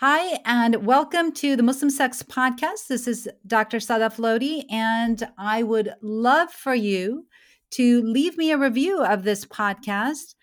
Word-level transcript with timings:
Hi, 0.00 0.40
and 0.44 0.84
welcome 0.84 1.32
to 1.32 1.56
the 1.56 1.62
Muslim 1.62 1.88
Sex 1.88 2.22
Podcast. 2.22 2.88
This 2.88 3.08
is 3.08 3.30
Dr. 3.46 3.78
Sadaf 3.78 4.18
Lodhi, 4.18 4.66
and 4.70 5.26
I 5.38 5.62
would 5.62 5.94
love 6.02 6.50
for 6.50 6.74
you 6.74 7.24
to 7.70 8.02
leave 8.02 8.36
me 8.36 8.50
a 8.50 8.58
review 8.58 9.02
of 9.02 9.22
this 9.22 9.46
podcast 9.46 10.34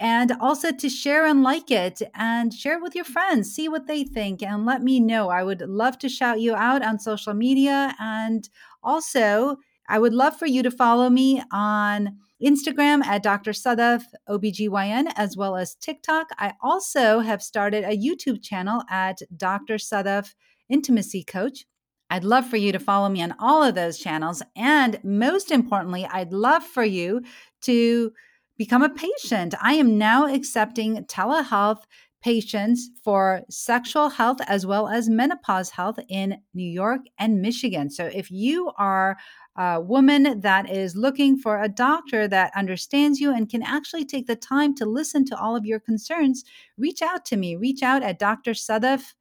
and 0.00 0.32
also 0.40 0.72
to 0.72 0.88
share 0.88 1.26
and 1.26 1.42
like 1.42 1.70
it 1.70 2.00
and 2.14 2.54
share 2.54 2.78
it 2.78 2.82
with 2.82 2.94
your 2.94 3.04
friends, 3.04 3.52
see 3.52 3.68
what 3.68 3.86
they 3.86 4.04
think, 4.04 4.42
and 4.42 4.64
let 4.64 4.82
me 4.82 5.00
know. 5.00 5.28
I 5.28 5.42
would 5.42 5.60
love 5.60 5.98
to 5.98 6.08
shout 6.08 6.40
you 6.40 6.54
out 6.54 6.82
on 6.82 6.98
social 6.98 7.34
media. 7.34 7.94
And 8.00 8.48
also, 8.82 9.58
I 9.86 9.98
would 9.98 10.14
love 10.14 10.38
for 10.38 10.46
you 10.46 10.62
to 10.62 10.70
follow 10.70 11.10
me 11.10 11.42
on 11.52 12.16
Instagram 12.44 13.04
at 13.04 13.22
Dr. 13.22 13.52
Sadaf 13.52 14.02
OBGYN, 14.28 15.12
as 15.16 15.36
well 15.36 15.56
as 15.56 15.74
TikTok. 15.76 16.28
I 16.38 16.54
also 16.62 17.20
have 17.20 17.42
started 17.42 17.84
a 17.84 17.96
YouTube 17.96 18.42
channel 18.42 18.82
at 18.90 19.22
Dr. 19.36 19.76
Sadaf 19.76 20.34
Intimacy 20.68 21.24
Coach. 21.24 21.64
I'd 22.10 22.24
love 22.24 22.46
for 22.46 22.56
you 22.56 22.70
to 22.72 22.78
follow 22.78 23.08
me 23.08 23.22
on 23.22 23.34
all 23.38 23.62
of 23.62 23.74
those 23.74 23.98
channels. 23.98 24.42
And 24.54 25.02
most 25.02 25.50
importantly, 25.50 26.06
I'd 26.10 26.32
love 26.32 26.62
for 26.62 26.84
you 26.84 27.22
to 27.62 28.12
become 28.56 28.82
a 28.82 28.90
patient. 28.90 29.54
I 29.60 29.74
am 29.74 29.98
now 29.98 30.26
accepting 30.32 31.04
telehealth 31.06 31.82
patients 32.24 32.88
for 33.04 33.42
sexual 33.50 34.08
health 34.08 34.38
as 34.46 34.64
well 34.64 34.88
as 34.88 35.10
menopause 35.10 35.68
health 35.68 35.98
in 36.08 36.38
New 36.54 36.66
York 36.66 37.02
and 37.18 37.42
Michigan. 37.42 37.90
So 37.90 38.06
if 38.06 38.30
you 38.30 38.72
are 38.78 39.18
a 39.56 39.78
woman 39.78 40.40
that 40.40 40.70
is 40.70 40.96
looking 40.96 41.36
for 41.36 41.60
a 41.60 41.68
doctor 41.68 42.26
that 42.26 42.50
understands 42.56 43.20
you 43.20 43.30
and 43.30 43.50
can 43.50 43.62
actually 43.62 44.06
take 44.06 44.26
the 44.26 44.36
time 44.36 44.74
to 44.76 44.86
listen 44.86 45.26
to 45.26 45.38
all 45.38 45.54
of 45.54 45.66
your 45.66 45.78
concerns, 45.78 46.44
reach 46.78 47.02
out 47.02 47.26
to 47.26 47.36
me. 47.36 47.56
Reach 47.56 47.82
out 47.82 48.02
at 48.02 48.18
Dr. 48.18 48.52
Sadaf 48.52 49.12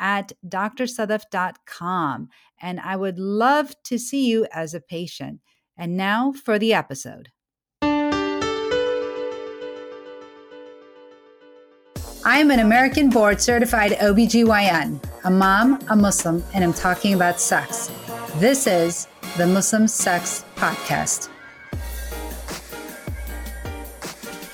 at 0.00 0.32
drsadaf.com. 0.44 2.28
And 2.60 2.80
I 2.80 2.96
would 2.96 3.20
love 3.20 3.72
to 3.84 3.98
see 3.98 4.26
you 4.26 4.48
as 4.52 4.74
a 4.74 4.80
patient. 4.80 5.40
And 5.76 5.96
now 5.96 6.32
for 6.32 6.58
the 6.58 6.74
episode. 6.74 7.30
I 12.28 12.40
am 12.40 12.50
an 12.50 12.58
American 12.58 13.08
board 13.08 13.40
certified 13.40 13.92
OBGYN, 13.92 15.02
a 15.24 15.30
mom, 15.30 15.80
a 15.88 15.96
Muslim, 15.96 16.44
and 16.52 16.62
I'm 16.62 16.74
talking 16.74 17.14
about 17.14 17.40
sex. 17.40 17.90
This 18.34 18.66
is 18.66 19.08
the 19.38 19.46
Muslim 19.46 19.88
Sex 19.88 20.44
Podcast. 20.54 21.30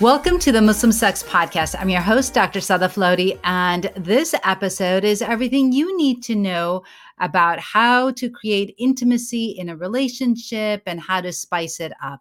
Welcome 0.00 0.38
to 0.38 0.52
the 0.52 0.62
Muslim 0.62 0.92
Sex 0.92 1.24
Podcast. 1.24 1.74
I'm 1.76 1.88
your 1.88 2.00
host, 2.00 2.32
Dr. 2.32 2.60
Sadaf 2.60 2.94
Lodhi, 2.94 3.40
and 3.42 3.90
this 3.96 4.36
episode 4.44 5.02
is 5.02 5.20
everything 5.20 5.72
you 5.72 5.96
need 5.96 6.22
to 6.22 6.36
know 6.36 6.84
about 7.18 7.58
how 7.58 8.12
to 8.12 8.30
create 8.30 8.76
intimacy 8.78 9.46
in 9.46 9.68
a 9.68 9.76
relationship 9.76 10.84
and 10.86 11.00
how 11.00 11.20
to 11.20 11.32
spice 11.32 11.80
it 11.80 11.92
up. 12.00 12.20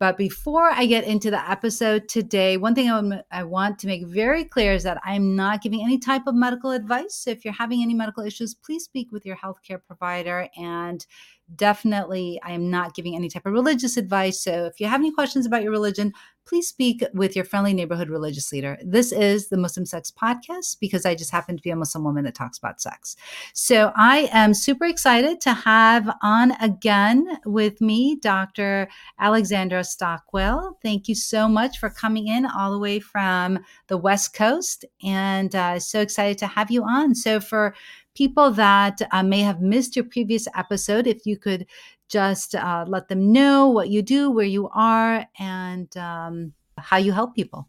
But 0.00 0.18
before 0.18 0.70
I 0.70 0.86
get 0.86 1.04
into 1.04 1.30
the 1.30 1.50
episode 1.50 2.08
today, 2.08 2.56
one 2.56 2.74
thing 2.74 2.90
I 3.30 3.44
want 3.44 3.78
to 3.78 3.86
make 3.86 4.06
very 4.06 4.44
clear 4.44 4.72
is 4.72 4.82
that 4.82 5.00
I'm 5.04 5.36
not 5.36 5.62
giving 5.62 5.82
any 5.82 5.98
type 5.98 6.22
of 6.26 6.34
medical 6.34 6.72
advice. 6.72 7.14
So 7.14 7.30
if 7.30 7.44
you're 7.44 7.54
having 7.54 7.80
any 7.80 7.94
medical 7.94 8.24
issues, 8.24 8.54
please 8.54 8.84
speak 8.84 9.12
with 9.12 9.24
your 9.24 9.36
healthcare 9.36 9.80
provider 9.86 10.48
and 10.56 11.06
definitely 11.54 12.40
I 12.42 12.52
am 12.52 12.70
not 12.70 12.94
giving 12.94 13.14
any 13.14 13.28
type 13.28 13.46
of 13.46 13.52
religious 13.52 13.96
advice. 13.96 14.40
So 14.40 14.66
if 14.66 14.80
you 14.80 14.86
have 14.86 15.00
any 15.00 15.12
questions 15.12 15.46
about 15.46 15.62
your 15.62 15.72
religion, 15.72 16.12
please 16.46 16.68
speak 16.68 17.02
with 17.14 17.34
your 17.34 17.44
friendly 17.44 17.72
neighborhood 17.72 18.10
religious 18.10 18.52
leader. 18.52 18.78
This 18.84 19.12
is 19.12 19.48
the 19.48 19.56
Muslim 19.56 19.86
Sex 19.86 20.10
Podcast 20.10 20.78
because 20.78 21.06
I 21.06 21.14
just 21.14 21.30
happen 21.30 21.56
to 21.56 21.62
be 21.62 21.70
a 21.70 21.76
Muslim 21.76 22.04
woman 22.04 22.24
that 22.24 22.34
talks 22.34 22.58
about 22.58 22.80
sex. 22.80 23.16
So 23.54 23.92
I 23.96 24.28
am 24.32 24.52
super 24.52 24.84
excited 24.84 25.40
to 25.42 25.54
have 25.54 26.14
on 26.22 26.52
again 26.60 27.38
with 27.46 27.80
me 27.80 28.16
Dr. 28.16 28.88
Alexandra 29.18 29.84
Stockwell. 29.84 30.78
Thank 30.82 31.08
you 31.08 31.14
so 31.14 31.48
much 31.48 31.78
for 31.78 31.88
coming 31.88 32.28
in 32.28 32.44
all 32.46 32.72
the 32.72 32.78
way 32.78 33.00
from 33.00 33.60
the 33.88 33.96
West 33.96 34.34
Coast 34.34 34.84
and 35.02 35.54
uh, 35.54 35.78
so 35.78 36.00
excited 36.00 36.38
to 36.38 36.46
have 36.46 36.70
you 36.70 36.84
on. 36.84 37.14
So 37.14 37.40
for 37.40 37.74
people 38.14 38.50
that 38.52 39.00
uh, 39.12 39.22
may 39.22 39.40
have 39.40 39.60
missed 39.60 39.96
your 39.96 40.04
previous 40.04 40.46
episode, 40.56 41.06
if 41.06 41.26
you 41.26 41.36
could 41.36 41.66
just 42.08 42.54
uh, 42.54 42.84
let 42.86 43.08
them 43.08 43.32
know 43.32 43.68
what 43.68 43.88
you 43.88 44.02
do, 44.02 44.30
where 44.30 44.44
you 44.46 44.68
are, 44.74 45.26
and 45.38 45.94
um, 45.96 46.52
how 46.78 46.96
you 46.96 47.12
help 47.12 47.34
people. 47.34 47.68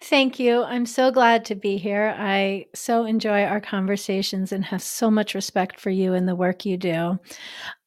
Thank 0.00 0.40
you. 0.40 0.64
I'm 0.64 0.86
so 0.86 1.12
glad 1.12 1.44
to 1.44 1.54
be 1.54 1.76
here. 1.76 2.14
I 2.18 2.66
so 2.74 3.04
enjoy 3.04 3.44
our 3.44 3.60
conversations 3.60 4.50
and 4.50 4.64
have 4.64 4.82
so 4.82 5.10
much 5.10 5.34
respect 5.34 5.78
for 5.78 5.90
you 5.90 6.14
and 6.14 6.26
the 6.26 6.34
work 6.34 6.64
you 6.66 6.76
do. 6.76 7.20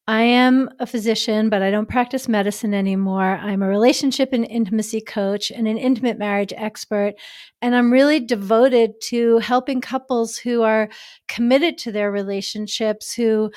I 0.08 0.22
am 0.22 0.70
a 0.80 0.86
physician, 0.86 1.50
but 1.50 1.64
I 1.64 1.72
don't 1.72 1.90
practice 1.90 2.28
medicine 2.28 2.76
anymore. 2.76 3.40
I'm 3.42 3.64
a 3.64 3.68
relationship 3.68 4.34
and 4.34 4.46
intimacy 4.46 5.02
coach 5.02 5.50
and 5.50 5.68
an 5.68 5.80
intimate 5.80 6.20
marriage 6.20 6.54
expert. 6.56 7.16
And 7.62 7.76
I'm 7.76 7.92
really 7.92 8.20
devoted 8.20 9.02
to 9.06 9.40
helping 9.40 9.82
couples 9.82 10.38
who 10.38 10.62
are 10.62 10.90
committed 11.28 11.80
to 11.80 11.92
their 11.92 12.12
relationships, 12.12 13.16
who 13.16 13.50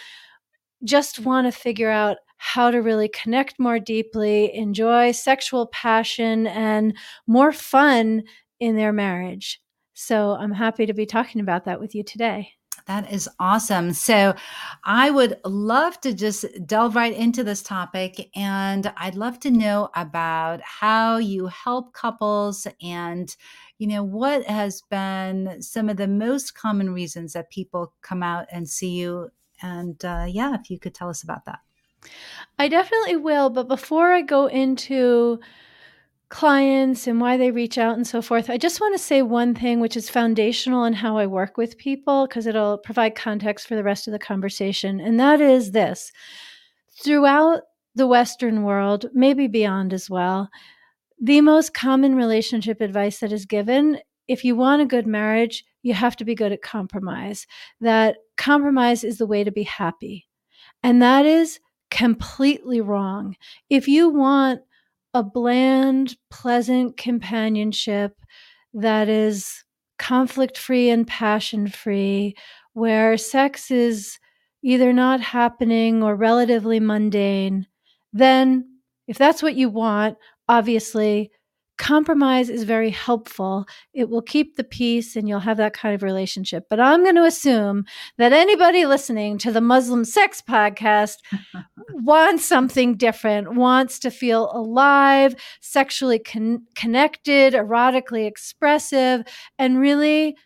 just 0.85 1.21
want 1.21 1.47
to 1.47 1.53
figure 1.53 1.91
out 1.91 2.17
how 2.39 2.71
to 2.71 2.79
really 2.79 3.09
connect 3.09 3.59
more 3.59 3.79
deeply, 3.79 4.55
enjoy 4.55 5.13
sexual 5.13 5.67
passion, 5.67 6.47
and 6.47 6.97
more 7.27 7.53
fun 7.53 8.23
in 8.59 8.77
their 8.77 8.93
marriage. 8.93 9.61
So 9.93 10.31
I'm 10.31 10.53
happy 10.53 10.87
to 10.87 10.95
be 10.95 11.05
talking 11.05 11.43
about 11.43 11.67
that 11.67 11.81
with 11.81 11.95
you 11.95 12.05
today. 12.05 12.58
That 12.89 13.13
is 13.13 13.29
awesome. 13.39 13.93
So, 13.93 14.35
I 14.83 15.11
would 15.11 15.37
love 15.45 16.01
to 16.01 16.15
just 16.15 16.47
delve 16.67 16.97
right 16.97 17.15
into 17.15 17.45
this 17.45 17.63
topic. 17.63 18.31
And 18.35 18.91
I'd 18.97 19.15
love 19.15 19.39
to 19.41 19.51
know 19.51 19.91
about 19.95 20.61
how 20.63 21.19
you 21.19 21.47
help 21.49 21.93
couples 21.93 22.67
and, 22.83 23.35
you 23.79 23.87
know, 23.87 24.03
what 24.03 24.45
has 24.45 24.83
been 24.91 25.61
some 25.61 25.91
of 25.91 25.99
the 25.99 26.09
most 26.09 26.55
common 26.55 26.95
reasons 26.95 27.35
that 27.35 27.51
people 27.51 27.93
come 28.01 28.23
out 28.23 28.47
and 28.51 28.69
see 28.69 28.91
you. 28.91 29.29
And 29.61 30.03
uh, 30.05 30.27
yeah, 30.27 30.55
if 30.55 30.71
you 30.71 30.79
could 30.79 30.95
tell 30.95 31.11
us 31.11 31.23
about 31.23 31.45
that. 31.45 31.59
I 32.59 32.69
definitely 32.69 33.17
will. 33.17 33.51
But 33.51 33.69
before 33.69 34.13
I 34.13 34.23
go 34.23 34.47
into 34.47 35.41
clients 36.29 37.07
and 37.07 37.21
why 37.21 37.37
they 37.37 37.51
reach 37.51 37.79
out 37.79 37.97
and 37.97 38.07
so 38.07 38.21
forth. 38.21 38.51
I 38.51 38.59
just 38.59 38.81
want 38.81 38.95
to 38.95 39.03
say 39.03 39.23
one 39.23 39.55
thing, 39.55 39.81
which 39.81 39.97
is 39.97 40.11
foundational 40.11 40.85
in 40.85 40.93
how 40.93 41.17
I 41.17 41.27
work 41.27 41.57
with 41.57 41.79
people, 41.79 42.27
because 42.27 42.47
it'll 42.47 42.79
provide 42.79 43.15
context 43.15 43.67
for 43.67 43.77
the 43.77 43.85
rest 43.85 44.07
of 44.07 44.13
the 44.13 44.19
conversation. 44.19 45.01
And 45.01 45.19
that 45.19 45.41
is 45.41 45.73
this 45.73 46.13
throughout 47.03 47.63
the 47.95 48.07
Western 48.07 48.63
world, 48.63 49.07
maybe 49.13 49.47
beyond 49.47 49.93
as 49.93 50.11
well, 50.11 50.51
the 51.21 51.41
most 51.41 51.75
common 51.75 52.15
relationship 52.15 52.81
advice 52.81 53.21
that 53.21 53.33
is 53.33 53.47
given 53.47 53.99
if 54.29 54.45
you 54.45 54.55
want 54.55 54.83
a 54.83 54.87
good 54.87 55.07
marriage, 55.07 55.65
you 55.83 55.95
have 55.95 56.15
to 56.17 56.25
be 56.25 56.35
good 56.35 56.53
at 56.53 56.61
compromise. 56.63 57.47
That 57.81 58.19
compromise 58.37 59.03
is 59.03 59.17
the 59.17 59.27
way 59.27 59.43
to 59.43 59.51
be 59.51 59.63
happy. 59.63 60.29
And 60.83 61.01
that 61.03 61.25
is 61.25 61.59
completely 61.91 62.83
wrong. 62.83 63.37
If 63.71 63.89
you 63.89 64.11
want 64.11 64.61
a 65.15 65.23
bland, 65.23 66.17
pleasant 66.31 66.97
companionship 66.97 68.17
that 68.75 69.09
is 69.09 69.65
conflict 69.99 70.57
free 70.59 70.91
and 70.91 71.07
passion 71.07 71.67
free, 71.69 72.37
where 72.75 73.17
sex 73.17 73.71
is 73.71 74.19
either 74.63 74.93
not 74.93 75.21
happening 75.21 76.03
or 76.03 76.15
relatively 76.15 76.81
mundane, 76.81 77.67
then 78.13 78.69
if 79.07 79.19
that's 79.19 79.43
what 79.43 79.55
you 79.55 79.69
want, 79.69 80.17
obviously 80.49 81.31
compromise 81.79 82.51
is 82.51 82.65
very 82.65 82.91
helpful. 82.91 83.67
It 83.95 84.11
will 84.11 84.23
keep 84.23 84.57
the 84.57 84.65
peace 84.65 85.17
and 85.17 85.29
you'll 85.29 85.41
have 85.41 85.57
that 85.57 85.73
kind 85.73 85.95
of 85.95 86.03
relationship. 86.03 86.67
But 86.69 86.81
I'm 86.81 87.03
going 87.03 87.15
to 87.15 87.25
assume 87.25 87.85
that 88.19 88.33
anybody 88.33 88.85
listening 88.85 89.39
to 89.39 89.53
the 89.53 89.61
Muslim 89.61 90.05
Sex 90.05 90.43
podcast 90.43 91.17
wants 91.93 92.45
something 92.45 92.97
different, 92.97 93.55
wants 93.55 93.99
to 94.01 94.11
feel 94.11 94.51
alive, 94.53 95.35
sexually 95.61 96.19
con- 96.19 96.67
connected, 96.75 97.55
erotically 97.55 98.27
expressive, 98.27 99.23
and 99.59 99.81
really 99.81 100.37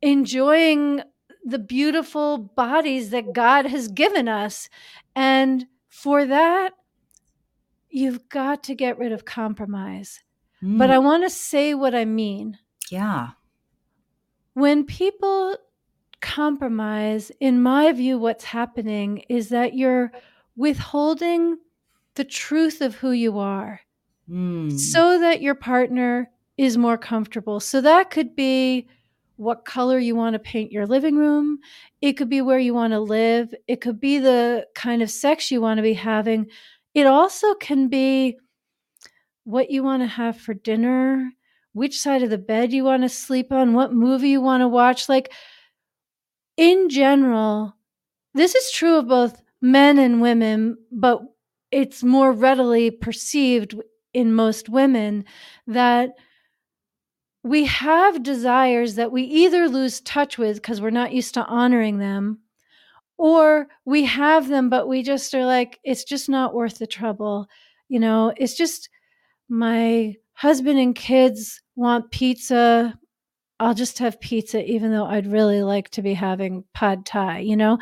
enjoying 0.00 1.02
the 1.44 1.58
beautiful 1.58 2.38
bodies 2.38 3.10
that 3.10 3.32
God 3.34 3.66
has 3.66 3.88
given 3.88 4.28
us. 4.28 4.70
And 5.14 5.66
for 5.90 6.24
that, 6.24 6.72
you've 7.90 8.28
got 8.28 8.64
to 8.64 8.74
get 8.74 8.98
rid 8.98 9.12
of 9.12 9.24
compromise. 9.24 10.23
Mm. 10.64 10.78
But 10.78 10.90
I 10.90 10.98
want 10.98 11.24
to 11.24 11.30
say 11.30 11.74
what 11.74 11.94
I 11.94 12.04
mean. 12.04 12.58
Yeah. 12.90 13.30
When 14.54 14.84
people 14.84 15.56
compromise, 16.20 17.30
in 17.38 17.62
my 17.62 17.92
view, 17.92 18.18
what's 18.18 18.44
happening 18.44 19.18
is 19.28 19.50
that 19.50 19.74
you're 19.74 20.10
withholding 20.56 21.58
the 22.14 22.24
truth 22.24 22.80
of 22.80 22.94
who 22.94 23.10
you 23.10 23.38
are 23.38 23.80
mm. 24.30 24.78
so 24.78 25.18
that 25.18 25.42
your 25.42 25.54
partner 25.54 26.30
is 26.56 26.78
more 26.78 26.96
comfortable. 26.96 27.60
So 27.60 27.80
that 27.80 28.10
could 28.10 28.34
be 28.34 28.88
what 29.36 29.64
color 29.64 29.98
you 29.98 30.14
want 30.14 30.34
to 30.34 30.38
paint 30.38 30.70
your 30.70 30.86
living 30.86 31.16
room. 31.16 31.58
It 32.00 32.12
could 32.12 32.30
be 32.30 32.40
where 32.40 32.58
you 32.58 32.72
want 32.72 32.92
to 32.92 33.00
live. 33.00 33.52
It 33.66 33.80
could 33.80 34.00
be 34.00 34.18
the 34.18 34.66
kind 34.74 35.02
of 35.02 35.10
sex 35.10 35.50
you 35.50 35.60
want 35.60 35.78
to 35.78 35.82
be 35.82 35.94
having. 35.94 36.46
It 36.94 37.06
also 37.06 37.54
can 37.54 37.88
be 37.88 38.38
what 39.44 39.70
you 39.70 39.82
want 39.82 40.02
to 40.02 40.06
have 40.06 40.38
for 40.38 40.54
dinner, 40.54 41.30
which 41.72 42.00
side 42.00 42.22
of 42.22 42.30
the 42.30 42.38
bed 42.38 42.72
you 42.72 42.84
want 42.84 43.02
to 43.02 43.08
sleep 43.08 43.52
on, 43.52 43.74
what 43.74 43.92
movie 43.92 44.30
you 44.30 44.40
want 44.40 44.62
to 44.62 44.68
watch. 44.68 45.08
Like, 45.08 45.32
in 46.56 46.88
general, 46.88 47.76
this 48.34 48.54
is 48.54 48.70
true 48.70 48.96
of 48.96 49.08
both 49.08 49.42
men 49.60 49.98
and 49.98 50.20
women, 50.20 50.76
but 50.90 51.20
it's 51.70 52.02
more 52.02 52.32
readily 52.32 52.90
perceived 52.90 53.74
in 54.12 54.32
most 54.32 54.68
women 54.68 55.24
that 55.66 56.10
we 57.42 57.64
have 57.66 58.22
desires 58.22 58.94
that 58.94 59.12
we 59.12 59.22
either 59.22 59.68
lose 59.68 60.00
touch 60.00 60.38
with 60.38 60.56
because 60.56 60.80
we're 60.80 60.90
not 60.90 61.12
used 61.12 61.34
to 61.34 61.44
honoring 61.44 61.98
them, 61.98 62.38
or 63.18 63.66
we 63.84 64.04
have 64.04 64.48
them, 64.48 64.70
but 64.70 64.88
we 64.88 65.02
just 65.02 65.34
are 65.34 65.44
like, 65.44 65.78
it's 65.84 66.04
just 66.04 66.28
not 66.28 66.54
worth 66.54 66.78
the 66.78 66.86
trouble. 66.86 67.46
You 67.88 68.00
know, 68.00 68.32
it's 68.36 68.54
just 68.54 68.88
my 69.48 70.16
husband 70.34 70.78
and 70.78 70.94
kids 70.94 71.62
want 71.76 72.10
pizza. 72.10 72.98
I'll 73.60 73.74
just 73.74 73.98
have 74.00 74.20
pizza, 74.20 74.64
even 74.64 74.90
though 74.90 75.06
I'd 75.06 75.26
really 75.26 75.62
like 75.62 75.90
to 75.90 76.02
be 76.02 76.14
having 76.14 76.64
pad 76.74 77.06
thai, 77.06 77.40
you 77.40 77.56
know? 77.56 77.78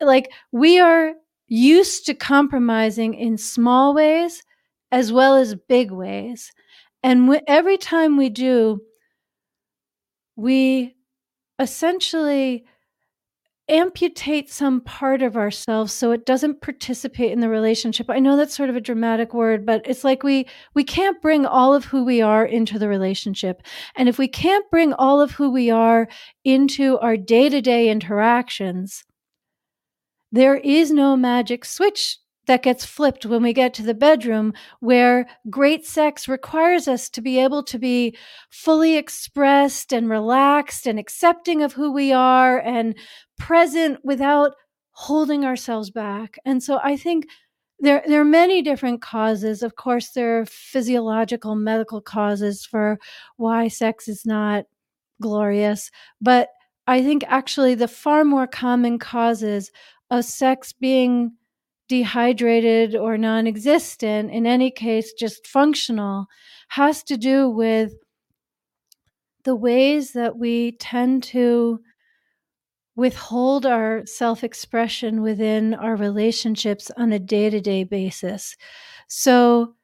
Like, 0.00 0.32
we 0.52 0.78
are 0.80 1.14
used 1.48 2.06
to 2.06 2.14
compromising 2.14 3.14
in 3.14 3.36
small 3.38 3.94
ways 3.94 4.42
as 4.92 5.12
well 5.12 5.36
as 5.36 5.54
big 5.54 5.90
ways. 5.90 6.52
And 7.02 7.26
w- 7.26 7.42
every 7.46 7.78
time 7.78 8.16
we 8.16 8.28
do, 8.28 8.80
we 10.36 10.96
essentially 11.58 12.64
amputate 13.70 14.50
some 14.50 14.80
part 14.80 15.22
of 15.22 15.36
ourselves 15.36 15.92
so 15.92 16.10
it 16.10 16.26
doesn't 16.26 16.60
participate 16.60 17.32
in 17.32 17.40
the 17.40 17.48
relationship. 17.48 18.10
I 18.10 18.18
know 18.18 18.36
that's 18.36 18.56
sort 18.56 18.68
of 18.68 18.76
a 18.76 18.80
dramatic 18.80 19.32
word, 19.32 19.64
but 19.64 19.82
it's 19.86 20.04
like 20.04 20.22
we 20.22 20.46
we 20.74 20.84
can't 20.84 21.22
bring 21.22 21.46
all 21.46 21.72
of 21.72 21.84
who 21.84 22.04
we 22.04 22.20
are 22.20 22.44
into 22.44 22.78
the 22.78 22.88
relationship. 22.88 23.62
And 23.96 24.08
if 24.08 24.18
we 24.18 24.28
can't 24.28 24.68
bring 24.70 24.92
all 24.92 25.20
of 25.20 25.30
who 25.30 25.50
we 25.50 25.70
are 25.70 26.08
into 26.44 26.98
our 26.98 27.16
day-to-day 27.16 27.88
interactions, 27.88 29.04
there 30.32 30.56
is 30.56 30.90
no 30.90 31.16
magic 31.16 31.64
switch 31.64 32.18
that 32.46 32.62
gets 32.64 32.84
flipped 32.84 33.26
when 33.26 33.42
we 33.42 33.52
get 33.52 33.74
to 33.74 33.82
the 33.82 33.94
bedroom, 33.94 34.52
where 34.80 35.28
great 35.50 35.86
sex 35.86 36.26
requires 36.26 36.88
us 36.88 37.08
to 37.08 37.20
be 37.20 37.38
able 37.38 37.62
to 37.62 37.78
be 37.78 38.16
fully 38.50 38.96
expressed 38.96 39.92
and 39.92 40.08
relaxed 40.08 40.86
and 40.86 40.98
accepting 40.98 41.62
of 41.62 41.74
who 41.74 41.92
we 41.92 42.12
are 42.12 42.58
and 42.58 42.96
present 43.40 43.98
without 44.04 44.54
holding 44.92 45.44
ourselves 45.44 45.90
back. 45.90 46.38
And 46.44 46.62
so 46.62 46.78
I 46.84 46.96
think 46.96 47.26
there, 47.80 48.02
there 48.06 48.20
are 48.20 48.24
many 48.24 48.62
different 48.62 49.00
causes. 49.00 49.62
Of 49.62 49.76
course, 49.76 50.10
there 50.10 50.40
are 50.40 50.46
physiological, 50.46 51.54
medical 51.54 52.00
causes 52.00 52.64
for 52.64 52.98
why 53.36 53.68
sex 53.68 54.06
is 54.06 54.26
not 54.26 54.66
glorious. 55.20 55.90
But 56.20 56.48
I 56.86 57.02
think 57.02 57.24
actually 57.26 57.74
the 57.74 57.88
far 57.88 58.24
more 58.24 58.46
common 58.46 58.98
causes 58.98 59.70
of 60.10 60.24
sex 60.24 60.72
being 60.72 61.32
dehydrated 61.88 62.94
or 62.94 63.16
non 63.16 63.46
existent, 63.46 64.30
in 64.30 64.46
any 64.46 64.70
case, 64.70 65.12
just 65.12 65.46
functional, 65.46 66.26
has 66.68 67.02
to 67.04 67.16
do 67.16 67.48
with 67.48 67.94
the 69.44 69.56
ways 69.56 70.12
that 70.12 70.36
we 70.36 70.72
tend 70.72 71.22
to 71.22 71.80
withhold 73.00 73.64
our 73.64 74.04
self 74.04 74.44
expression 74.44 75.22
within 75.22 75.72
our 75.72 75.96
relationships 75.96 76.90
on 76.98 77.12
a 77.12 77.18
day 77.18 77.48
to 77.48 77.58
day 77.58 77.82
basis. 77.82 78.56
So, 79.08 79.74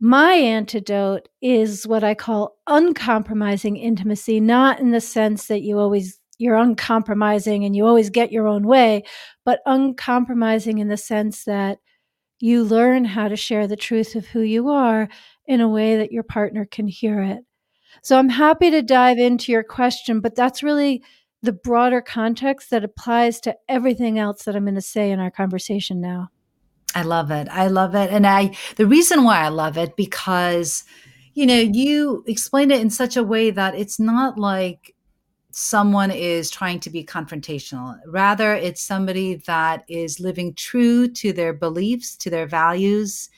my 0.00 0.32
antidote 0.32 1.28
is 1.42 1.86
what 1.86 2.02
I 2.02 2.14
call 2.14 2.56
uncompromising 2.66 3.76
intimacy, 3.76 4.40
not 4.40 4.80
in 4.80 4.92
the 4.92 5.00
sense 5.00 5.48
that 5.48 5.60
you 5.60 5.78
always 5.78 6.18
you're 6.38 6.56
uncompromising 6.56 7.64
and 7.64 7.76
you 7.76 7.84
always 7.84 8.08
get 8.10 8.32
your 8.32 8.48
own 8.48 8.66
way, 8.66 9.02
but 9.44 9.60
uncompromising 9.66 10.78
in 10.78 10.88
the 10.88 10.96
sense 10.96 11.44
that 11.44 11.78
you 12.40 12.64
learn 12.64 13.04
how 13.04 13.28
to 13.28 13.36
share 13.36 13.66
the 13.66 13.76
truth 13.76 14.14
of 14.14 14.24
who 14.26 14.40
you 14.40 14.68
are 14.70 15.08
in 15.46 15.60
a 15.60 15.68
way 15.68 15.96
that 15.98 16.12
your 16.12 16.22
partner 16.22 16.64
can 16.64 16.86
hear 16.86 17.20
it. 17.20 17.40
So 18.02 18.16
I'm 18.18 18.28
happy 18.30 18.70
to 18.70 18.80
dive 18.80 19.18
into 19.18 19.52
your 19.52 19.64
question, 19.64 20.20
but 20.20 20.36
that's 20.36 20.62
really 20.62 21.02
the 21.42 21.52
broader 21.52 22.00
context 22.00 22.70
that 22.70 22.84
applies 22.84 23.40
to 23.40 23.56
everything 23.68 24.18
else 24.18 24.44
that 24.44 24.56
I'm 24.56 24.64
going 24.64 24.74
to 24.74 24.80
say 24.80 25.10
in 25.10 25.20
our 25.20 25.30
conversation 25.30 26.00
now. 26.00 26.28
I 26.94 27.02
love 27.02 27.30
it. 27.30 27.48
I 27.50 27.68
love 27.68 27.94
it. 27.94 28.10
And 28.10 28.26
I 28.26 28.56
the 28.76 28.86
reason 28.86 29.24
why 29.24 29.40
I 29.40 29.48
love 29.48 29.76
it 29.76 29.96
because 29.96 30.84
you 31.38 31.46
know, 31.46 31.54
you 31.54 32.24
explained 32.26 32.72
it 32.72 32.80
in 32.80 32.90
such 32.90 33.16
a 33.16 33.22
way 33.22 33.52
that 33.52 33.76
it's 33.76 34.00
not 34.00 34.36
like 34.38 34.92
someone 35.52 36.10
is 36.10 36.50
trying 36.50 36.80
to 36.80 36.90
be 36.90 37.04
confrontational. 37.04 37.96
Rather, 38.08 38.54
it's 38.54 38.82
somebody 38.82 39.36
that 39.46 39.84
is 39.88 40.18
living 40.18 40.52
true 40.54 41.06
to 41.06 41.32
their 41.32 41.52
beliefs, 41.52 42.16
to 42.16 42.28
their 42.28 42.48
values, 42.48 43.30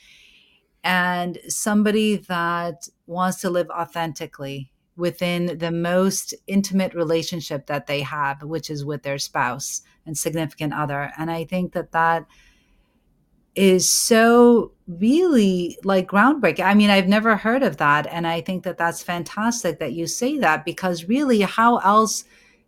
and 0.83 1.37
somebody 1.47 2.15
that 2.15 2.87
wants 3.05 3.39
to 3.41 3.51
live 3.51 3.69
authentically 3.69 4.70
within 5.01 5.57
the 5.57 5.71
most 5.71 6.35
intimate 6.45 6.93
relationship 6.93 7.65
that 7.65 7.87
they 7.87 8.01
have, 8.01 8.43
which 8.43 8.69
is 8.69 8.85
with 8.85 9.01
their 9.01 9.17
spouse 9.17 9.81
and 10.05 10.15
significant 10.15 10.73
other. 10.73 11.11
And 11.17 11.31
I 11.31 11.43
think 11.43 11.73
that 11.73 11.91
that 11.91 12.27
is 13.55 13.89
so 13.89 14.71
really 14.87 15.77
like 15.83 16.07
groundbreaking. 16.07 16.63
I 16.63 16.75
mean, 16.75 16.91
I've 16.91 17.07
never 17.07 17.35
heard 17.35 17.63
of 17.63 17.77
that. 17.77 18.05
And 18.07 18.27
I 18.27 18.41
think 18.41 18.63
that 18.63 18.77
that's 18.77 19.01
fantastic 19.01 19.79
that 19.79 19.93
you 19.93 20.05
say 20.05 20.37
that 20.37 20.63
because 20.63 21.05
really, 21.05 21.41
how 21.41 21.77
else 21.79 22.23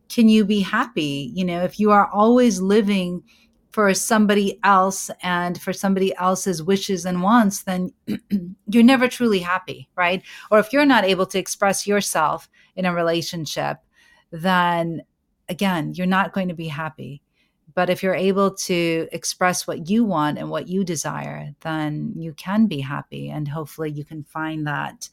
can 0.09 0.27
you 0.27 0.43
be 0.43 0.59
happy? 0.59 1.31
You 1.35 1.45
know, 1.45 1.63
if 1.63 1.79
you 1.79 1.91
are 1.91 2.07
always 2.07 2.59
living 2.59 3.23
for 3.73 3.91
somebody 3.95 4.59
else 4.63 5.09
and 5.23 5.59
for 5.59 5.73
somebody 5.73 6.15
else's 6.17 6.61
wishes 6.61 7.05
and 7.05 7.23
wants, 7.23 7.63
then 7.63 7.91
you're 8.67 8.83
never 8.83 9.07
truly 9.07 9.39
happy, 9.39 9.89
right? 9.95 10.21
Or 10.51 10.59
if 10.59 10.71
you're 10.71 10.85
not 10.85 11.05
able 11.05 11.25
to 11.25 11.39
express 11.39 11.87
yourself 11.87 12.47
in 12.75 12.85
a 12.85 12.93
relationship, 12.93 13.77
then 14.31 15.01
again, 15.49 15.93
you're 15.95 16.05
not 16.05 16.33
going 16.33 16.49
to 16.49 16.53
be 16.53 16.67
happy. 16.67 17.23
But 17.73 17.89
if 17.89 18.03
you're 18.03 18.13
able 18.13 18.53
to 18.53 19.07
express 19.11 19.65
what 19.65 19.89
you 19.89 20.05
want 20.05 20.37
and 20.37 20.51
what 20.51 20.67
you 20.67 20.83
desire, 20.83 21.49
then 21.61 22.13
you 22.15 22.33
can 22.33 22.67
be 22.67 22.79
happy. 22.79 23.31
And 23.31 23.47
hopefully 23.47 23.89
you 23.89 24.05
can 24.05 24.23
find 24.23 24.67
that 24.67 25.09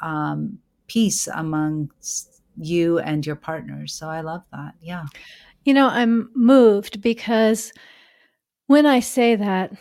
um, 0.00 0.58
peace 0.86 1.28
amongst 1.28 2.40
you 2.56 2.98
and 2.98 3.26
your 3.26 3.36
partners. 3.36 3.92
So 3.92 4.08
I 4.08 4.22
love 4.22 4.42
that. 4.52 4.72
Yeah. 4.80 5.04
You 5.64 5.74
know, 5.74 5.88
I'm 5.88 6.30
moved 6.34 7.02
because 7.02 7.72
when 8.66 8.86
I 8.86 9.00
say 9.00 9.36
that, 9.36 9.72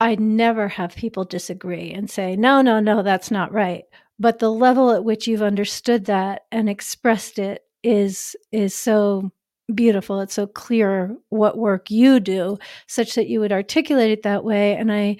I 0.00 0.14
never 0.14 0.66
have 0.68 0.94
people 0.96 1.24
disagree 1.24 1.92
and 1.92 2.10
say, 2.10 2.34
no, 2.34 2.62
no, 2.62 2.80
no, 2.80 3.02
that's 3.02 3.30
not 3.30 3.52
right. 3.52 3.84
But 4.18 4.38
the 4.38 4.50
level 4.50 4.90
at 4.90 5.04
which 5.04 5.26
you've 5.26 5.42
understood 5.42 6.06
that 6.06 6.42
and 6.50 6.68
expressed 6.68 7.38
it 7.38 7.62
is 7.82 8.34
is 8.50 8.74
so 8.74 9.30
beautiful. 9.74 10.20
It's 10.20 10.34
so 10.34 10.46
clear 10.46 11.16
what 11.28 11.58
work 11.58 11.90
you 11.90 12.18
do, 12.18 12.58
such 12.86 13.14
that 13.14 13.28
you 13.28 13.40
would 13.40 13.52
articulate 13.52 14.10
it 14.10 14.22
that 14.22 14.44
way. 14.44 14.74
And 14.74 14.90
I 14.90 15.18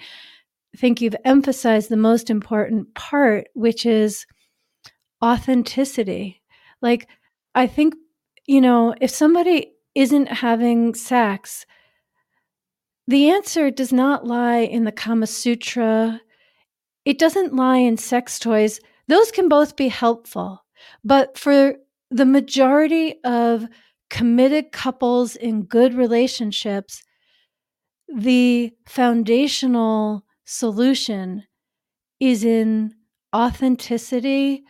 think 0.77 0.99
you've 0.99 1.15
emphasized 1.25 1.89
the 1.89 1.97
most 1.97 2.29
important 2.29 2.93
part, 2.95 3.47
which 3.53 3.85
is 3.85 4.25
authenticity. 5.23 6.41
Like, 6.81 7.07
I 7.55 7.67
think, 7.67 7.95
you 8.47 8.61
know, 8.61 8.95
if 8.99 9.11
somebody 9.11 9.70
isn't 9.95 10.27
having 10.27 10.93
sex, 10.95 11.65
the 13.07 13.29
answer 13.29 13.71
does 13.71 13.91
not 13.91 14.25
lie 14.25 14.59
in 14.59 14.83
the 14.83 14.91
Kama 14.91 15.27
Sutra. 15.27 16.21
It 17.03 17.19
doesn't 17.19 17.55
lie 17.55 17.77
in 17.77 17.97
sex 17.97 18.39
toys. 18.39 18.79
Those 19.07 19.31
can 19.31 19.49
both 19.49 19.75
be 19.75 19.89
helpful. 19.89 20.63
But 21.03 21.37
for 21.37 21.75
the 22.09 22.25
majority 22.25 23.15
of 23.23 23.67
committed 24.09 24.71
couples 24.71 25.35
in 25.35 25.63
good 25.63 25.93
relationships, 25.93 27.03
the 28.13 28.71
foundational 28.87 30.23
solution 30.45 31.43
is 32.19 32.43
in 32.43 32.93
authenticity, 33.35 34.63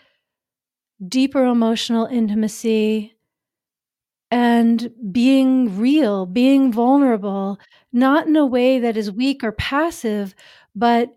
deeper 1.08 1.46
emotional 1.46 2.06
intimacy, 2.06 3.14
and 4.32 4.90
being 5.12 5.78
real, 5.78 6.26
being 6.26 6.72
vulnerable, 6.72 7.60
not 7.92 8.28
in 8.28 8.38
a 8.38 8.46
way 8.46 8.80
that 8.80 8.96
is 8.96 9.12
weak 9.12 9.44
or 9.44 9.52
passive, 9.52 10.34
but 10.74 11.14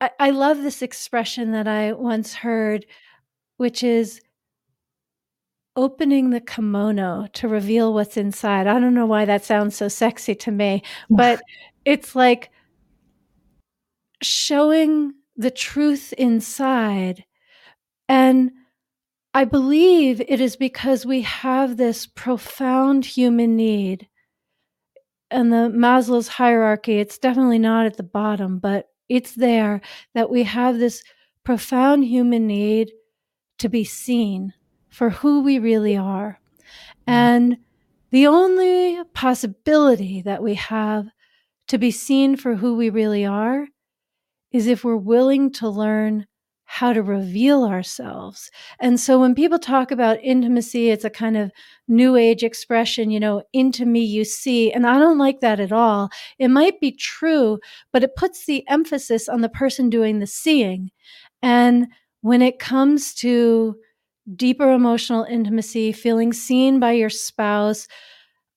I, 0.00 0.10
I 0.18 0.30
love 0.30 0.58
this 0.58 0.82
expression 0.82 1.52
that 1.52 1.68
I 1.68 1.92
once 1.92 2.34
heard, 2.34 2.84
which 3.58 3.84
is 3.84 4.20
opening 5.76 6.30
the 6.30 6.40
kimono 6.40 7.28
to 7.34 7.46
reveal 7.46 7.94
what's 7.94 8.16
inside. 8.16 8.66
I 8.66 8.80
don't 8.80 8.94
know 8.94 9.06
why 9.06 9.24
that 9.24 9.44
sounds 9.44 9.76
so 9.76 9.86
sexy 9.86 10.34
to 10.34 10.50
me, 10.50 10.82
but 11.10 11.40
it's 11.84 12.16
like 12.16 12.50
showing 14.20 15.14
the 15.36 15.50
truth 15.50 16.12
inside. 16.14 17.24
And 18.08 18.50
I 19.32 19.44
believe 19.44 20.20
it 20.20 20.40
is 20.40 20.56
because 20.56 21.06
we 21.06 21.22
have 21.22 21.76
this 21.76 22.06
profound 22.06 23.04
human 23.04 23.56
need. 23.56 24.08
And 25.30 25.52
the 25.52 25.70
Maslow's 25.72 26.26
hierarchy, 26.26 26.98
it's 26.98 27.18
definitely 27.18 27.60
not 27.60 27.86
at 27.86 27.96
the 27.96 28.02
bottom, 28.02 28.58
but 28.58 28.88
it's 29.08 29.34
there 29.34 29.80
that 30.14 30.30
we 30.30 30.42
have 30.42 30.78
this 30.78 31.04
profound 31.44 32.04
human 32.04 32.46
need 32.46 32.90
to 33.58 33.68
be 33.68 33.84
seen 33.84 34.52
for 34.88 35.10
who 35.10 35.42
we 35.42 35.58
really 35.58 35.96
are. 35.96 36.40
Mm-hmm. 37.06 37.12
And 37.12 37.56
the 38.10 38.26
only 38.26 39.02
possibility 39.14 40.22
that 40.22 40.42
we 40.42 40.54
have 40.54 41.06
to 41.68 41.78
be 41.78 41.92
seen 41.92 42.36
for 42.36 42.56
who 42.56 42.76
we 42.76 42.90
really 42.90 43.24
are 43.24 43.68
is 44.50 44.66
if 44.66 44.82
we're 44.82 44.96
willing 44.96 45.52
to 45.52 45.68
learn 45.68 46.26
how 46.72 46.92
to 46.92 47.02
reveal 47.02 47.64
ourselves. 47.64 48.48
And 48.78 49.00
so 49.00 49.18
when 49.18 49.34
people 49.34 49.58
talk 49.58 49.90
about 49.90 50.22
intimacy, 50.22 50.90
it's 50.90 51.04
a 51.04 51.10
kind 51.10 51.36
of 51.36 51.50
new 51.88 52.14
age 52.14 52.44
expression, 52.44 53.10
you 53.10 53.18
know, 53.18 53.42
into 53.52 53.84
me 53.84 54.04
you 54.04 54.24
see. 54.24 54.70
And 54.70 54.86
I 54.86 55.00
don't 55.00 55.18
like 55.18 55.40
that 55.40 55.58
at 55.58 55.72
all. 55.72 56.10
It 56.38 56.46
might 56.46 56.78
be 56.80 56.92
true, 56.92 57.58
but 57.92 58.04
it 58.04 58.14
puts 58.14 58.46
the 58.46 58.64
emphasis 58.68 59.28
on 59.28 59.40
the 59.40 59.48
person 59.48 59.90
doing 59.90 60.20
the 60.20 60.28
seeing. 60.28 60.92
And 61.42 61.88
when 62.20 62.40
it 62.40 62.60
comes 62.60 63.14
to 63.14 63.74
deeper 64.36 64.70
emotional 64.70 65.24
intimacy, 65.24 65.90
feeling 65.90 66.32
seen 66.32 66.78
by 66.78 66.92
your 66.92 67.10
spouse, 67.10 67.88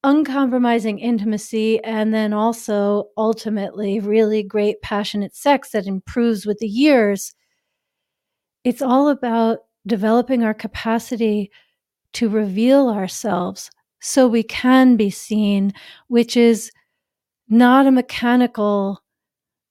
uncompromising 0.03 0.99
intimacy, 0.99 1.83
and 1.83 2.13
then 2.13 2.31
also 2.31 3.05
ultimately 3.17 3.99
really 3.99 4.43
great 4.43 4.83
passionate 4.83 5.35
sex 5.35 5.71
that 5.71 5.87
improves 5.87 6.45
with 6.45 6.59
the 6.59 6.67
years 6.67 7.33
it's 8.63 8.81
all 8.81 9.09
about 9.09 9.59
developing 9.85 10.43
our 10.43 10.53
capacity 10.53 11.51
to 12.13 12.29
reveal 12.29 12.89
ourselves 12.89 13.69
so 13.99 14.27
we 14.27 14.43
can 14.43 14.95
be 14.95 15.09
seen, 15.09 15.73
which 16.07 16.37
is 16.37 16.71
not 17.49 17.87
a 17.87 17.91
mechanical 17.91 19.01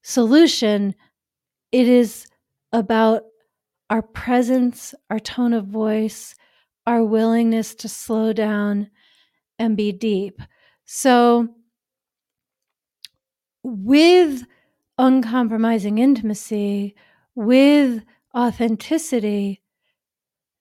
solution. 0.03 0.95
It 1.71 1.89
is 1.89 2.27
about 2.73 3.23
our 3.91 4.03
presence, 4.03 4.95
our 5.11 5.21
tone 5.21 5.53
of 5.53 5.67
voice, 5.67 6.35
our 6.87 7.05
willingness 7.05 7.75
to 7.77 7.89
slow 7.89 8.33
down 8.33 8.91
and 9.59 9.77
be 9.77 9.93
deep. 9.93 10.41
So, 10.85 11.49
with 13.63 14.43
uncompromising 14.99 15.99
intimacy, 15.99 16.95
with 17.35 18.03
authenticity, 18.37 19.63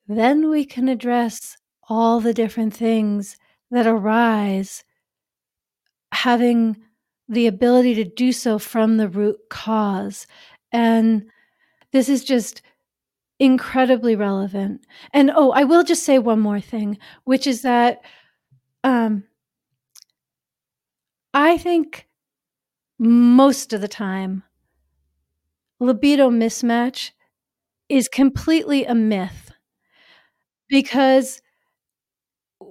then 0.08 0.50
we 0.50 0.66
can 0.66 0.90
address 0.90 1.58
all 1.88 2.20
the 2.20 2.34
different 2.34 2.74
things 2.74 3.38
that 3.70 3.88
arise, 3.88 4.84
having 6.12 6.78
the 7.28 7.48
ability 7.48 7.96
to 7.96 8.04
do 8.04 8.32
so 8.32 8.60
from 8.60 8.98
the 8.98 9.08
root 9.08 9.38
cause. 9.50 10.28
And 10.72 11.30
this 11.92 12.10
is 12.10 12.24
just 12.24 12.62
incredibly 13.40 14.16
relevant. 14.16 14.86
And 15.14 15.32
oh, 15.34 15.52
I 15.52 15.64
will 15.64 15.84
just 15.84 16.04
say 16.04 16.20
one 16.20 16.40
more 16.40 16.62
thing, 16.62 16.98
which 17.24 17.48
is 17.48 17.62
that 17.62 18.02
um, 18.84 19.24
I 21.34 21.58
think 21.58 22.08
most 23.00 23.74
of 23.74 23.82
the 23.82 23.88
time, 23.88 24.44
libido 25.80 26.30
mismatch 26.30 27.12
is 27.92 28.08
completely 28.08 28.86
a 28.86 28.96
myth 28.96 29.52
because 30.70 31.42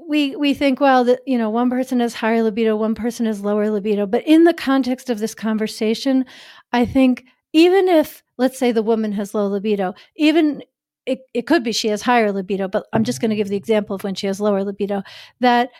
we 0.08 0.36
we 0.36 0.54
think 0.54 0.80
well 0.80 1.04
that 1.04 1.20
you 1.26 1.36
know 1.36 1.50
one 1.50 1.70
person 1.70 2.00
has 2.00 2.14
higher 2.14 2.42
libido 2.42 2.76
one 2.76 2.94
person 2.94 3.26
has 3.26 3.40
lower 3.40 3.70
libido. 3.70 4.06
But 4.06 4.26
in 4.26 4.44
the 4.44 4.54
context 4.54 5.10
of 5.10 5.18
this 5.18 5.34
conversation 5.34 6.24
i 6.72 6.84
think 6.86 7.24
even 7.52 7.88
if 7.88 8.22
let's 8.38 8.58
say 8.58 8.72
the 8.72 8.82
woman 8.82 9.12
has 9.12 9.34
low 9.34 9.46
libido 9.48 9.94
even 10.16 10.62
it, 11.06 11.20
it 11.34 11.46
could 11.46 11.64
be 11.64 11.72
she 11.72 11.88
has 11.88 12.02
higher 12.02 12.30
libido 12.32 12.68
but 12.68 12.86
i'm 12.92 13.04
just 13.04 13.20
going 13.20 13.30
to 13.30 13.36
give 13.36 13.48
the 13.48 13.56
example 13.56 13.96
of 13.96 14.04
when 14.04 14.14
she 14.14 14.26
has 14.26 14.40
lower 14.40 14.62
libido 14.64 15.02
that 15.40 15.70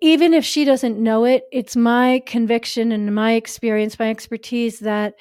even 0.00 0.34
if 0.34 0.44
she 0.44 0.64
doesn't 0.64 0.98
know 0.98 1.24
it 1.24 1.44
it's 1.52 1.76
my 1.76 2.20
conviction 2.26 2.90
and 2.90 3.14
my 3.14 3.32
experience 3.34 3.98
my 3.98 4.10
expertise 4.10 4.80
that 4.80 5.14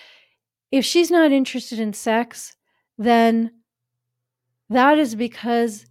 if 0.71 0.85
she's 0.85 1.11
not 1.11 1.31
interested 1.31 1.79
in 1.79 1.93
sex, 1.93 2.55
then 2.97 3.51
that 4.69 4.97
is 4.97 5.15
because 5.15 5.85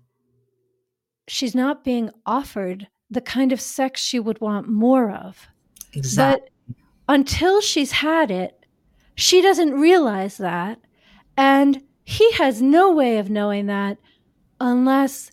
she's 1.28 1.54
not 1.54 1.84
being 1.84 2.10
offered 2.24 2.88
the 3.10 3.20
kind 3.20 3.52
of 3.52 3.60
sex 3.60 4.00
she 4.00 4.18
would 4.18 4.40
want 4.40 4.68
more 4.68 5.10
of. 5.10 5.48
Exactly. 5.92 6.48
But 6.66 6.76
until 7.08 7.60
she's 7.60 7.92
had 7.92 8.30
it, 8.30 8.66
she 9.14 9.40
doesn't 9.40 9.72
realize 9.72 10.36
that. 10.38 10.78
And 11.36 11.82
he 12.04 12.30
has 12.32 12.60
no 12.60 12.92
way 12.92 13.18
of 13.18 13.30
knowing 13.30 13.66
that 13.66 13.98
unless 14.60 15.30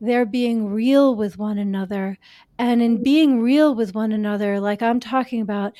they're 0.00 0.26
being 0.26 0.70
real 0.70 1.14
with 1.14 1.38
one 1.38 1.58
another. 1.58 2.18
And 2.58 2.82
in 2.82 3.02
being 3.02 3.40
real 3.40 3.74
with 3.74 3.94
one 3.94 4.12
another, 4.12 4.58
like 4.60 4.82
I'm 4.82 5.00
talking 5.00 5.42
about, 5.42 5.74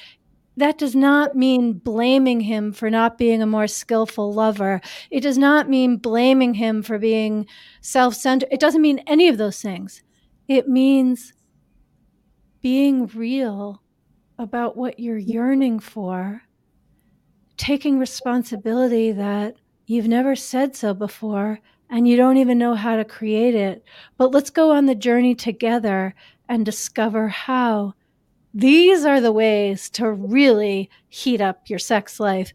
that 0.60 0.78
does 0.78 0.94
not 0.94 1.34
mean 1.34 1.74
blaming 1.74 2.40
him 2.40 2.72
for 2.72 2.90
not 2.90 3.18
being 3.18 3.42
a 3.42 3.46
more 3.46 3.66
skillful 3.66 4.32
lover. 4.32 4.80
It 5.10 5.20
does 5.20 5.38
not 5.38 5.68
mean 5.68 5.96
blaming 5.96 6.54
him 6.54 6.82
for 6.82 6.98
being 6.98 7.46
self 7.80 8.14
centered. 8.14 8.48
It 8.50 8.60
doesn't 8.60 8.82
mean 8.82 9.00
any 9.06 9.28
of 9.28 9.38
those 9.38 9.60
things. 9.60 10.02
It 10.48 10.68
means 10.68 11.32
being 12.60 13.06
real 13.08 13.82
about 14.38 14.76
what 14.76 14.98
you're 14.98 15.18
yearning 15.18 15.80
for, 15.80 16.42
taking 17.56 17.98
responsibility 17.98 19.12
that 19.12 19.56
you've 19.86 20.08
never 20.08 20.34
said 20.36 20.76
so 20.76 20.94
before 20.94 21.60
and 21.90 22.06
you 22.06 22.16
don't 22.16 22.36
even 22.36 22.58
know 22.58 22.74
how 22.74 22.96
to 22.96 23.04
create 23.04 23.54
it. 23.54 23.84
But 24.16 24.30
let's 24.30 24.50
go 24.50 24.70
on 24.70 24.86
the 24.86 24.94
journey 24.94 25.34
together 25.34 26.14
and 26.48 26.64
discover 26.64 27.28
how 27.28 27.94
these 28.52 29.04
are 29.04 29.20
the 29.20 29.32
ways 29.32 29.88
to 29.90 30.10
really 30.10 30.90
heat 31.08 31.40
up 31.40 31.68
your 31.68 31.78
sex 31.78 32.18
life 32.18 32.52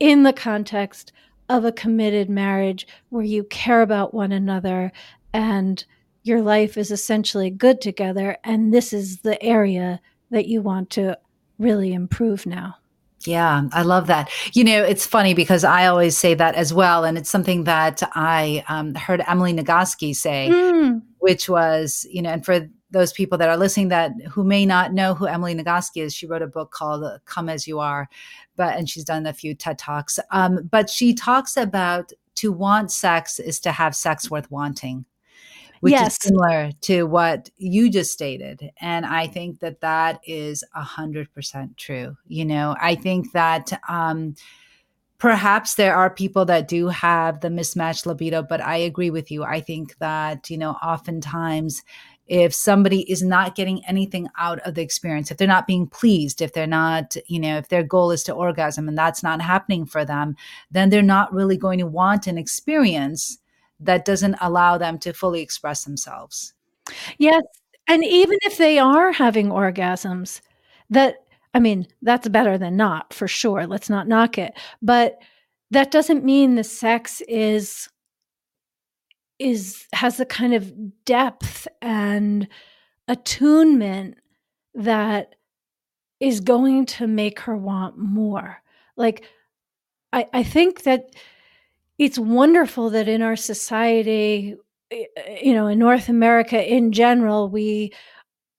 in 0.00 0.22
the 0.22 0.32
context 0.32 1.12
of 1.48 1.64
a 1.64 1.72
committed 1.72 2.28
marriage 2.28 2.86
where 3.10 3.24
you 3.24 3.44
care 3.44 3.82
about 3.82 4.14
one 4.14 4.32
another 4.32 4.92
and 5.32 5.84
your 6.22 6.40
life 6.40 6.76
is 6.76 6.90
essentially 6.90 7.50
good 7.50 7.80
together. 7.80 8.36
And 8.44 8.72
this 8.72 8.92
is 8.92 9.18
the 9.20 9.40
area 9.42 10.00
that 10.30 10.46
you 10.46 10.62
want 10.62 10.90
to 10.90 11.18
really 11.58 11.92
improve 11.92 12.46
now. 12.46 12.76
Yeah, 13.26 13.68
I 13.72 13.82
love 13.82 14.06
that. 14.08 14.30
You 14.52 14.64
know, 14.64 14.82
it's 14.82 15.06
funny 15.06 15.34
because 15.34 15.64
I 15.64 15.86
always 15.86 16.16
say 16.16 16.34
that 16.34 16.54
as 16.56 16.74
well. 16.74 17.04
And 17.04 17.16
it's 17.16 17.30
something 17.30 17.64
that 17.64 18.02
I 18.14 18.64
um, 18.68 18.94
heard 18.94 19.22
Emily 19.26 19.54
Nagoski 19.54 20.14
say, 20.14 20.50
mm. 20.52 21.00
which 21.18 21.48
was, 21.48 22.06
you 22.10 22.20
know, 22.20 22.30
and 22.30 22.44
for 22.44 22.68
those 22.94 23.12
people 23.12 23.36
that 23.36 23.50
are 23.50 23.56
listening 23.56 23.88
that 23.88 24.12
who 24.30 24.44
may 24.44 24.64
not 24.64 24.94
know 24.94 25.14
who 25.14 25.26
Emily 25.26 25.54
Nagoski 25.54 26.00
is, 26.02 26.14
she 26.14 26.26
wrote 26.26 26.40
a 26.40 26.46
book 26.46 26.70
called 26.70 27.04
"Come 27.26 27.50
as 27.50 27.66
You 27.66 27.80
Are," 27.80 28.08
but 28.56 28.78
and 28.78 28.88
she's 28.88 29.04
done 29.04 29.26
a 29.26 29.34
few 29.34 29.54
TED 29.54 29.76
talks. 29.76 30.18
Um, 30.30 30.60
but 30.70 30.88
she 30.88 31.12
talks 31.12 31.58
about 31.58 32.12
to 32.36 32.50
want 32.50 32.90
sex 32.90 33.38
is 33.38 33.60
to 33.60 33.72
have 33.72 33.94
sex 33.94 34.30
worth 34.30 34.50
wanting, 34.50 35.04
which 35.80 35.92
yes. 35.92 36.12
is 36.12 36.18
similar 36.22 36.70
to 36.82 37.02
what 37.02 37.50
you 37.58 37.90
just 37.90 38.12
stated. 38.12 38.70
And 38.80 39.04
I 39.04 39.26
think 39.26 39.60
that 39.60 39.80
that 39.80 40.20
is 40.24 40.64
a 40.74 40.82
hundred 40.82 41.32
percent 41.34 41.76
true. 41.76 42.16
You 42.26 42.46
know, 42.46 42.76
I 42.80 42.94
think 42.94 43.32
that. 43.32 43.78
Um, 43.88 44.36
perhaps 45.18 45.76
there 45.76 45.94
are 45.94 46.10
people 46.10 46.44
that 46.44 46.66
do 46.68 46.88
have 46.88 47.40
the 47.40 47.48
mismatched 47.48 48.04
libido 48.04 48.42
but 48.42 48.60
i 48.60 48.76
agree 48.76 49.10
with 49.10 49.30
you 49.30 49.44
i 49.44 49.60
think 49.60 49.96
that 49.98 50.50
you 50.50 50.58
know 50.58 50.72
oftentimes 50.82 51.82
if 52.26 52.54
somebody 52.54 53.10
is 53.10 53.22
not 53.22 53.54
getting 53.54 53.84
anything 53.84 54.28
out 54.38 54.58
of 54.60 54.74
the 54.74 54.82
experience, 54.82 55.30
if 55.30 55.36
they're 55.36 55.46
not 55.46 55.66
being 55.66 55.86
pleased, 55.86 56.40
if 56.40 56.52
they're 56.52 56.66
not, 56.66 57.16
you 57.26 57.38
know, 57.38 57.58
if 57.58 57.68
their 57.68 57.82
goal 57.82 58.10
is 58.10 58.22
to 58.24 58.32
orgasm 58.32 58.88
and 58.88 58.96
that's 58.96 59.22
not 59.22 59.42
happening 59.42 59.84
for 59.84 60.04
them, 60.04 60.34
then 60.70 60.88
they're 60.88 61.02
not 61.02 61.32
really 61.32 61.56
going 61.56 61.78
to 61.78 61.86
want 61.86 62.26
an 62.26 62.38
experience 62.38 63.38
that 63.80 64.04
doesn't 64.04 64.36
allow 64.40 64.78
them 64.78 64.98
to 64.98 65.12
fully 65.12 65.42
express 65.42 65.84
themselves. 65.84 66.54
Yes. 67.18 67.42
And 67.86 68.02
even 68.04 68.38
if 68.42 68.56
they 68.56 68.78
are 68.78 69.12
having 69.12 69.48
orgasms, 69.48 70.40
that, 70.88 71.16
I 71.52 71.58
mean, 71.58 71.86
that's 72.00 72.28
better 72.28 72.56
than 72.56 72.76
not 72.76 73.12
for 73.12 73.28
sure. 73.28 73.66
Let's 73.66 73.90
not 73.90 74.08
knock 74.08 74.38
it. 74.38 74.54
But 74.80 75.18
that 75.70 75.90
doesn't 75.90 76.24
mean 76.24 76.54
the 76.54 76.64
sex 76.64 77.20
is 77.28 77.88
is 79.38 79.86
has 79.92 80.16
the 80.16 80.26
kind 80.26 80.54
of 80.54 81.04
depth 81.04 81.66
and 81.82 82.48
attunement 83.08 84.16
that 84.74 85.34
is 86.20 86.40
going 86.40 86.86
to 86.86 87.06
make 87.06 87.40
her 87.40 87.56
want 87.56 87.98
more. 87.98 88.62
Like 88.96 89.24
I, 90.12 90.26
I 90.32 90.42
think 90.42 90.84
that 90.84 91.10
it's 91.98 92.18
wonderful 92.18 92.90
that 92.90 93.08
in 93.08 93.22
our 93.22 93.36
society, 93.36 94.56
eh, 94.90 95.04
eh, 95.16 95.38
you 95.42 95.52
know, 95.52 95.66
in 95.66 95.78
North 95.78 96.08
America 96.08 96.72
in 96.72 96.92
general, 96.92 97.48
we 97.48 97.92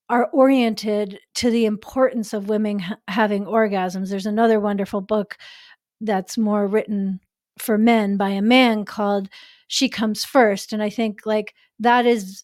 are 0.10 0.29
oriented 0.32 1.20
to 1.36 1.50
the 1.50 1.65
importance 1.65 2.34
of 2.34 2.50
women 2.50 2.79
ha- 2.79 2.98
having 3.08 3.46
orgasms. 3.46 4.10
There's 4.10 4.25
another 4.25 4.60
wonderful 4.60 5.01
book 5.01 5.38
that's 6.01 6.38
more 6.38 6.67
written 6.67 7.20
for 7.58 7.77
men 7.77 8.17
by 8.17 8.29
a 8.29 8.41
man 8.41 8.86
called 8.86 9.29
She 9.67 9.89
Comes 9.89 10.24
First. 10.24 10.74
And 10.74 10.81
I 10.81 10.89
think 10.89 11.25
like 11.25 11.53
that 11.79 12.05
is 12.05 12.43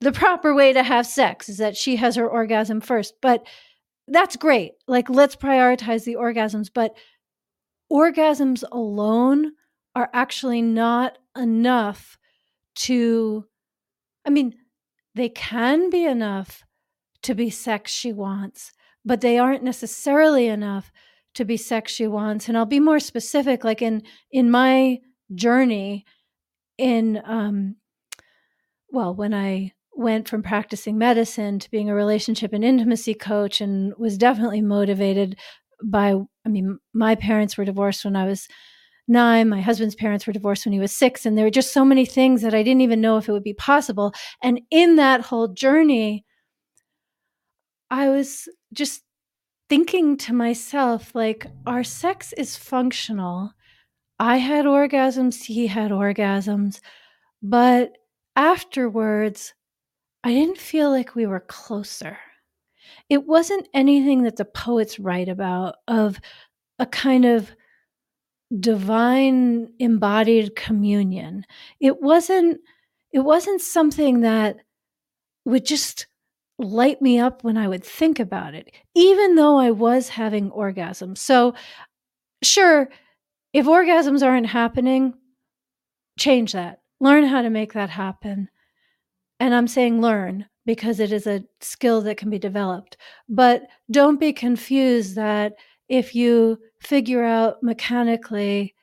the 0.00 0.12
proper 0.12 0.54
way 0.54 0.72
to 0.72 0.82
have 0.82 1.06
sex 1.06 1.48
is 1.48 1.58
that 1.58 1.76
she 1.76 1.96
has 1.96 2.16
her 2.16 2.28
orgasm 2.28 2.80
first. 2.80 3.14
But 3.20 3.46
that's 4.08 4.36
great. 4.36 4.72
Like 4.88 5.08
let's 5.08 5.36
prioritize 5.36 6.04
the 6.04 6.16
orgasms. 6.16 6.68
But 6.72 6.94
orgasms 7.92 8.64
alone 8.72 9.52
are 9.94 10.10
actually 10.12 10.62
not 10.62 11.18
enough 11.36 12.18
to, 12.76 13.44
I 14.24 14.30
mean, 14.30 14.54
they 15.14 15.28
can 15.28 15.90
be 15.90 16.04
enough 16.04 16.62
to 17.22 17.34
be 17.34 17.50
sex 17.50 17.92
she 17.92 18.12
wants, 18.12 18.72
but 19.04 19.20
they 19.20 19.38
aren't 19.38 19.64
necessarily 19.64 20.46
enough 20.46 20.90
to 21.34 21.44
be 21.44 21.56
sex 21.56 21.92
she 21.92 22.06
wants. 22.06 22.48
And 22.48 22.56
I'll 22.56 22.64
be 22.66 22.80
more 22.80 23.00
specific, 23.00 23.64
like 23.64 23.82
in 23.82 24.02
in 24.30 24.50
my 24.50 24.98
journey 25.34 26.04
in 26.80 27.22
um 27.26 27.76
well, 28.90 29.14
when 29.14 29.34
I 29.34 29.72
went 29.94 30.28
from 30.28 30.42
practicing 30.42 30.98
medicine 30.98 31.58
to 31.58 31.70
being 31.70 31.90
a 31.90 31.94
relationship 31.94 32.52
and 32.52 32.64
intimacy 32.64 33.14
coach 33.14 33.60
and 33.60 33.92
was 33.98 34.16
definitely 34.18 34.60
motivated 34.62 35.38
by 35.84 36.14
I 36.44 36.48
mean, 36.48 36.78
my 36.92 37.14
parents 37.14 37.56
were 37.56 37.64
divorced 37.64 38.04
when 38.04 38.16
I 38.16 38.26
was 38.26 38.48
nine. 39.08 39.48
My 39.48 39.60
husband's 39.60 39.94
parents 39.94 40.26
were 40.26 40.32
divorced 40.32 40.66
when 40.66 40.72
he 40.72 40.80
was 40.80 40.92
six. 40.96 41.26
And 41.26 41.36
there 41.36 41.44
were 41.46 41.50
just 41.50 41.72
so 41.72 41.84
many 41.84 42.06
things 42.06 42.42
that 42.42 42.54
I 42.54 42.62
didn't 42.62 42.82
even 42.82 43.00
know 43.00 43.18
if 43.18 43.28
it 43.28 43.32
would 43.32 43.44
be 43.44 43.54
possible. 43.54 44.12
And 44.42 44.60
in 44.70 44.96
that 44.96 45.22
whole 45.22 45.48
journey, 45.48 46.24
I 47.90 48.08
was 48.08 48.48
just 48.72 49.02
thinking 49.68 50.16
to 50.18 50.34
myself, 50.34 51.14
like, 51.14 51.46
our 51.66 51.84
sex 51.84 52.32
is 52.34 52.56
functional. 52.56 53.52
I 54.20 54.36
had 54.36 54.66
orgasms, 54.66 55.46
he 55.46 55.66
had 55.66 55.90
orgasms, 55.90 56.80
but 57.42 57.96
afterwards, 58.36 59.54
I 60.22 60.34
didn't 60.34 60.58
feel 60.58 60.90
like 60.90 61.14
we 61.14 61.26
were 61.26 61.40
closer. 61.40 62.18
It 63.08 63.26
wasn't 63.26 63.68
anything 63.72 64.24
that 64.24 64.36
the 64.36 64.44
poets 64.44 65.00
write 65.00 65.30
about 65.30 65.76
of 65.88 66.20
a 66.78 66.84
kind 66.84 67.24
of 67.24 67.50
divine 68.58 69.72
embodied 69.78 70.54
communion. 70.54 71.46
It 71.80 72.02
wasn't 72.02 72.60
it 73.12 73.20
wasn't 73.20 73.62
something 73.62 74.20
that 74.20 74.58
would 75.46 75.64
just 75.64 76.06
light 76.58 77.00
me 77.00 77.18
up 77.18 77.42
when 77.42 77.56
I 77.56 77.68
would 77.68 77.84
think 77.84 78.20
about 78.20 78.54
it, 78.54 78.70
even 78.94 79.34
though 79.36 79.58
I 79.58 79.70
was 79.70 80.10
having 80.10 80.50
orgasms. 80.50 81.18
So, 81.18 81.54
sure, 82.42 82.90
if 83.52 83.66
orgasms 83.66 84.24
aren't 84.24 84.46
happening, 84.46 85.14
change 86.18 86.52
that. 86.52 86.80
Learn 87.00 87.24
how 87.24 87.42
to 87.42 87.50
make 87.50 87.72
that 87.72 87.90
happen. 87.90 88.48
And 89.38 89.54
I'm 89.54 89.68
saying 89.68 90.00
learn 90.00 90.46
because 90.66 91.00
it 91.00 91.12
is 91.12 91.26
a 91.26 91.44
skill 91.60 92.02
that 92.02 92.16
can 92.16 92.30
be 92.30 92.38
developed. 92.38 92.96
But 93.28 93.66
don't 93.90 94.20
be 94.20 94.32
confused 94.32 95.16
that 95.16 95.54
if 95.88 96.14
you 96.14 96.58
figure 96.80 97.24
out 97.24 97.62
mechanically 97.62 98.74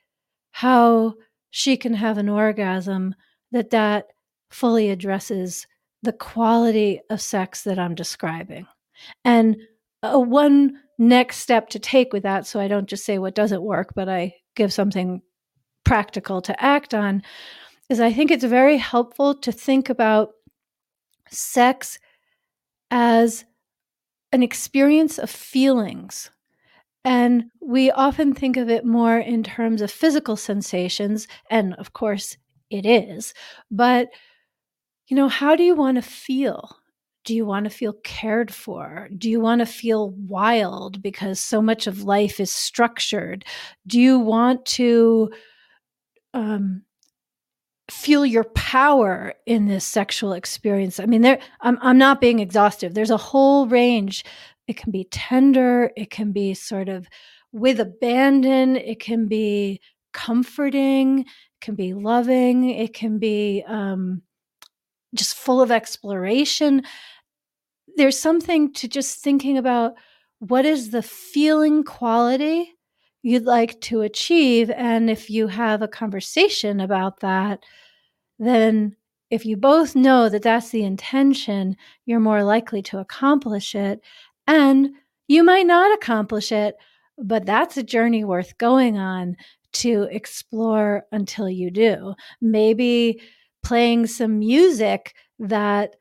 how 0.50 1.14
she 1.50 1.76
can 1.76 1.94
have 1.94 2.18
an 2.18 2.28
orgasm, 2.28 3.14
that 3.52 3.70
that 3.70 4.08
fully 4.50 4.90
addresses 4.90 5.66
the 6.02 6.12
quality 6.12 7.00
of 7.10 7.20
sex 7.20 7.62
that 7.62 7.78
I'm 7.78 7.94
describing. 7.94 8.66
And 9.24 9.56
a 10.02 10.18
one 10.18 10.80
next 10.98 11.38
step 11.38 11.68
to 11.70 11.78
take 11.78 12.12
with 12.12 12.24
that, 12.24 12.46
so 12.46 12.60
I 12.60 12.68
don't 12.68 12.88
just 12.88 13.04
say 13.04 13.18
what 13.18 13.34
doesn't 13.34 13.62
work, 13.62 13.94
but 13.94 14.08
I 14.08 14.34
give 14.58 14.72
something 14.72 15.22
practical 15.84 16.42
to 16.42 16.62
act 16.62 16.92
on, 16.92 17.22
is 17.88 18.00
I 18.00 18.12
think 18.12 18.30
it's 18.30 18.44
very 18.44 18.76
helpful 18.76 19.34
to 19.36 19.50
think 19.50 19.88
about 19.88 20.32
sex 21.30 21.98
as 22.90 23.46
an 24.32 24.42
experience 24.42 25.18
of 25.18 25.30
feelings. 25.30 26.30
And 27.04 27.44
we 27.62 27.90
often 27.90 28.34
think 28.34 28.58
of 28.58 28.68
it 28.68 28.84
more 28.84 29.18
in 29.18 29.42
terms 29.42 29.80
of 29.80 29.90
physical 29.90 30.36
sensations, 30.36 31.26
and 31.50 31.74
of 31.74 31.94
course 31.94 32.36
it 32.70 32.84
is. 32.84 33.32
But 33.70 34.08
you 35.06 35.16
know, 35.16 35.28
how 35.28 35.56
do 35.56 35.62
you 35.62 35.74
want 35.74 35.96
to 35.96 36.02
feel? 36.02 36.77
Do 37.28 37.34
you 37.34 37.44
want 37.44 37.64
to 37.64 37.70
feel 37.70 37.92
cared 38.04 38.50
for? 38.50 39.06
Do 39.18 39.28
you 39.28 39.38
want 39.38 39.58
to 39.58 39.66
feel 39.66 40.12
wild 40.12 41.02
because 41.02 41.38
so 41.38 41.60
much 41.60 41.86
of 41.86 42.04
life 42.04 42.40
is 42.40 42.50
structured? 42.50 43.44
Do 43.86 44.00
you 44.00 44.18
want 44.18 44.64
to 44.64 45.30
um, 46.32 46.84
feel 47.90 48.24
your 48.24 48.44
power 48.44 49.34
in 49.44 49.66
this 49.66 49.84
sexual 49.84 50.32
experience? 50.32 50.98
I 50.98 51.04
mean, 51.04 51.20
there. 51.20 51.38
I'm 51.60 51.76
I'm 51.82 51.98
not 51.98 52.22
being 52.22 52.38
exhaustive. 52.38 52.94
There's 52.94 53.10
a 53.10 53.18
whole 53.18 53.66
range. 53.66 54.24
It 54.66 54.78
can 54.78 54.90
be 54.90 55.04
tender. 55.10 55.90
It 55.98 56.08
can 56.08 56.32
be 56.32 56.54
sort 56.54 56.88
of 56.88 57.08
with 57.52 57.78
abandon. 57.78 58.76
It 58.76 59.00
can 59.00 59.28
be 59.28 59.82
comforting. 60.14 61.18
It 61.18 61.60
can 61.60 61.74
be 61.74 61.92
loving. 61.92 62.70
It 62.70 62.94
can 62.94 63.18
be 63.18 63.62
um, 63.68 64.22
just 65.14 65.34
full 65.34 65.60
of 65.60 65.70
exploration. 65.70 66.84
There's 67.96 68.18
something 68.18 68.72
to 68.74 68.88
just 68.88 69.20
thinking 69.20 69.58
about 69.58 69.94
what 70.38 70.64
is 70.64 70.90
the 70.90 71.02
feeling 71.02 71.82
quality 71.82 72.74
you'd 73.22 73.44
like 73.44 73.80
to 73.82 74.02
achieve. 74.02 74.70
And 74.70 75.10
if 75.10 75.28
you 75.28 75.48
have 75.48 75.82
a 75.82 75.88
conversation 75.88 76.80
about 76.80 77.20
that, 77.20 77.64
then 78.38 78.96
if 79.30 79.44
you 79.44 79.56
both 79.56 79.94
know 79.94 80.28
that 80.28 80.42
that's 80.42 80.70
the 80.70 80.84
intention, 80.84 81.76
you're 82.06 82.20
more 82.20 82.44
likely 82.44 82.82
to 82.82 82.98
accomplish 82.98 83.74
it. 83.74 84.00
And 84.46 84.90
you 85.26 85.42
might 85.44 85.66
not 85.66 85.92
accomplish 85.94 86.52
it, 86.52 86.76
but 87.18 87.44
that's 87.44 87.76
a 87.76 87.82
journey 87.82 88.24
worth 88.24 88.56
going 88.58 88.96
on 88.96 89.36
to 89.74 90.08
explore 90.10 91.04
until 91.12 91.50
you 91.50 91.70
do. 91.70 92.14
Maybe 92.40 93.20
playing 93.62 94.06
some 94.06 94.38
music 94.38 95.14
that 95.38 95.96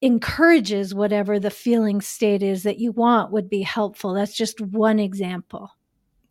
encourages 0.00 0.94
whatever 0.94 1.40
the 1.40 1.50
feeling 1.50 2.00
state 2.00 2.42
is 2.42 2.62
that 2.62 2.78
you 2.78 2.92
want 2.92 3.32
would 3.32 3.50
be 3.50 3.62
helpful. 3.62 4.14
That's 4.14 4.36
just 4.36 4.60
one 4.60 4.98
example. 4.98 5.70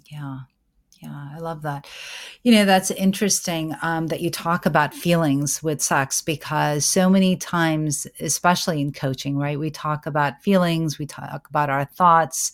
Yeah. 0.10 0.40
Yeah, 1.00 1.30
I 1.36 1.40
love 1.40 1.62
that. 1.62 1.88
You 2.44 2.52
know, 2.54 2.66
that's 2.66 2.90
interesting 2.92 3.76
um, 3.84 4.08
that 4.08 4.22
you 4.22 4.32
talk 4.32 4.66
about 4.66 4.94
feelings 4.96 5.62
with 5.62 5.82
sex 5.82 6.22
because 6.22 6.86
so 6.86 7.08
many 7.10 7.36
times, 7.36 8.08
especially 8.20 8.82
in 8.82 8.92
coaching, 8.92 9.38
right, 9.38 9.60
we 9.60 9.70
talk 9.70 10.08
about 10.08 10.42
feelings, 10.42 10.98
we 10.98 11.06
talk 11.06 11.48
about 11.50 11.70
our 11.70 11.86
thoughts, 11.86 12.52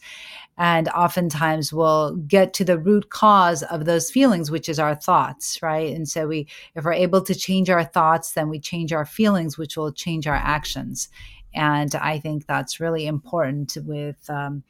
and 0.57 0.89
oftentimes 0.89 1.71
we'll 1.71 2.15
get 2.17 2.53
to 2.53 2.65
the 2.65 2.77
root 2.77 3.09
cause 3.09 3.63
of 3.63 3.85
those 3.85 4.11
feelings 4.11 4.51
which 4.51 4.69
is 4.69 4.77
our 4.77 4.93
thoughts 4.93 5.59
right 5.63 5.95
and 5.95 6.07
so 6.07 6.27
we 6.27 6.47
if 6.75 6.85
we're 6.85 6.93
able 6.93 7.21
to 7.21 7.33
change 7.33 7.69
our 7.69 7.83
thoughts 7.83 8.33
then 8.33 8.49
we 8.49 8.59
change 8.59 8.93
our 8.93 9.05
feelings 9.05 9.57
which 9.57 9.75
will 9.75 9.91
change 9.91 10.27
our 10.27 10.35
actions 10.35 11.09
and 11.55 11.95
i 11.95 12.19
think 12.19 12.45
that's 12.45 12.79
really 12.79 13.07
important 13.07 13.75
with 13.83 14.29
um, 14.29 14.63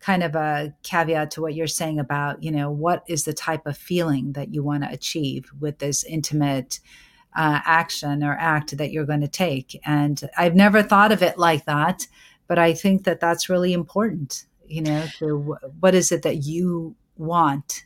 kind 0.00 0.22
of 0.22 0.34
a 0.34 0.72
caveat 0.82 1.30
to 1.32 1.42
what 1.42 1.54
you're 1.54 1.66
saying 1.66 1.98
about 1.98 2.42
you 2.42 2.50
know 2.50 2.70
what 2.70 3.02
is 3.08 3.24
the 3.24 3.32
type 3.32 3.66
of 3.66 3.76
feeling 3.76 4.32
that 4.32 4.54
you 4.54 4.62
want 4.62 4.82
to 4.84 4.90
achieve 4.90 5.50
with 5.60 5.78
this 5.78 6.04
intimate 6.04 6.80
uh, 7.36 7.60
action 7.64 8.24
or 8.24 8.36
act 8.38 8.76
that 8.76 8.90
you're 8.90 9.06
going 9.06 9.20
to 9.20 9.28
take? 9.28 9.78
And 9.84 10.20
i've 10.36 10.54
never 10.54 10.82
thought 10.82 11.12
of 11.12 11.22
it 11.22 11.38
like 11.38 11.64
that 11.66 12.06
but 12.46 12.58
i 12.58 12.72
think 12.72 13.04
that 13.04 13.20
that's 13.20 13.48
really 13.48 13.72
important 13.72 14.46
you 14.66 14.82
know 14.82 15.06
to 15.18 15.56
what 15.80 15.94
is 15.94 16.12
it 16.12 16.22
that 16.22 16.36
you 16.36 16.94
want? 17.16 17.84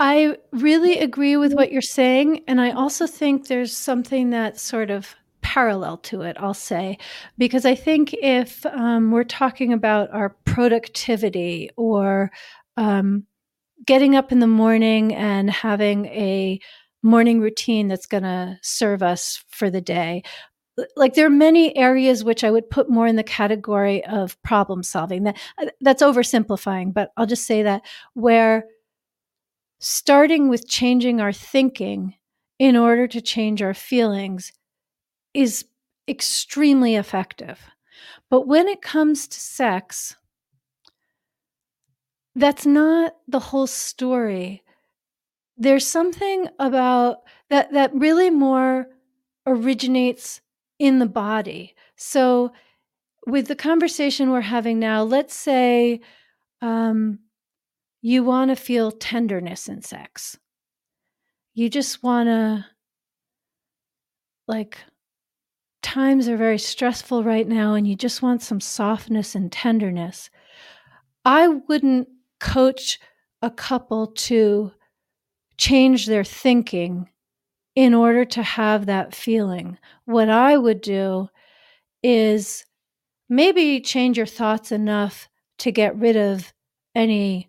I 0.00 0.38
really 0.50 0.98
agree 0.98 1.36
with 1.36 1.52
what 1.52 1.70
you're 1.70 1.82
saying 1.82 2.42
and 2.48 2.60
i 2.60 2.70
also 2.70 3.06
think 3.06 3.46
there's 3.46 3.76
something 3.76 4.30
that 4.30 4.58
sort 4.58 4.90
of 4.90 5.14
parallel 5.52 5.98
to 5.98 6.22
it 6.22 6.34
i'll 6.40 6.54
say 6.54 6.96
because 7.36 7.66
i 7.66 7.74
think 7.74 8.14
if 8.22 8.64
um, 8.64 9.10
we're 9.10 9.22
talking 9.22 9.70
about 9.70 10.10
our 10.10 10.30
productivity 10.46 11.68
or 11.76 12.30
um, 12.78 13.26
getting 13.84 14.16
up 14.16 14.32
in 14.32 14.38
the 14.38 14.46
morning 14.46 15.14
and 15.14 15.50
having 15.50 16.06
a 16.06 16.58
morning 17.02 17.38
routine 17.38 17.86
that's 17.86 18.06
going 18.06 18.22
to 18.22 18.58
serve 18.62 19.02
us 19.02 19.44
for 19.50 19.68
the 19.68 19.82
day 19.82 20.22
like 20.96 21.12
there 21.12 21.26
are 21.26 21.30
many 21.30 21.76
areas 21.76 22.24
which 22.24 22.42
I 22.42 22.50
would 22.50 22.70
put 22.70 22.88
more 22.88 23.06
in 23.06 23.16
the 23.16 23.22
category 23.22 24.02
of 24.06 24.42
problem 24.42 24.82
solving. 24.82 25.24
That 25.24 25.38
uh, 25.58 25.66
that's 25.82 26.02
oversimplifying, 26.02 26.94
but 26.94 27.12
I'll 27.18 27.26
just 27.26 27.46
say 27.46 27.62
that 27.64 27.82
where 28.14 28.64
starting 29.80 30.48
with 30.48 30.66
changing 30.66 31.20
our 31.20 31.30
thinking 31.32 32.14
in 32.58 32.74
order 32.74 33.06
to 33.06 33.20
change 33.20 33.60
our 33.60 33.74
feelings 33.74 34.50
is 35.34 35.64
extremely 36.08 36.96
effective. 36.96 37.60
But 38.30 38.46
when 38.46 38.68
it 38.68 38.82
comes 38.82 39.28
to 39.28 39.40
sex, 39.40 40.16
that's 42.34 42.64
not 42.64 43.16
the 43.28 43.38
whole 43.38 43.66
story. 43.66 44.62
There's 45.56 45.86
something 45.86 46.48
about 46.58 47.18
that 47.50 47.72
that 47.72 47.94
really 47.94 48.30
more 48.30 48.86
originates 49.46 50.40
in 50.78 50.98
the 50.98 51.06
body. 51.06 51.74
So, 51.96 52.52
with 53.26 53.46
the 53.46 53.54
conversation 53.54 54.30
we're 54.30 54.40
having 54.40 54.78
now, 54.78 55.02
let's 55.02 55.34
say 55.34 56.00
um, 56.60 57.20
you 58.00 58.24
want 58.24 58.50
to 58.50 58.56
feel 58.56 58.90
tenderness 58.90 59.68
in 59.68 59.82
sex. 59.82 60.38
You 61.54 61.68
just 61.68 62.02
want 62.02 62.28
to, 62.28 62.66
like, 64.48 64.78
times 65.82 66.28
are 66.28 66.36
very 66.36 66.58
stressful 66.58 67.24
right 67.24 67.46
now, 67.46 67.74
and 67.74 67.86
you 67.86 67.96
just 67.96 68.22
want 68.22 68.42
some 68.42 68.60
softness 68.60 69.34
and 69.34 69.50
tenderness. 69.52 70.30
I 71.24 71.48
wouldn't 71.48 72.08
coach 72.40 72.98
a 73.42 73.50
couple 73.50 74.08
to 74.08 74.72
change 75.58 76.06
their 76.06 76.24
thinking 76.24 77.08
in 77.74 77.94
order 77.94 78.24
to 78.24 78.42
have 78.42 78.86
that 78.86 79.14
feeling. 79.14 79.78
What 80.04 80.28
I 80.28 80.56
would 80.56 80.80
do 80.80 81.28
is 82.02 82.64
maybe 83.28 83.80
change 83.80 84.16
your 84.16 84.26
thoughts 84.26 84.72
enough 84.72 85.28
to 85.58 85.70
get 85.70 85.96
rid 85.96 86.16
of 86.16 86.52
any 86.94 87.48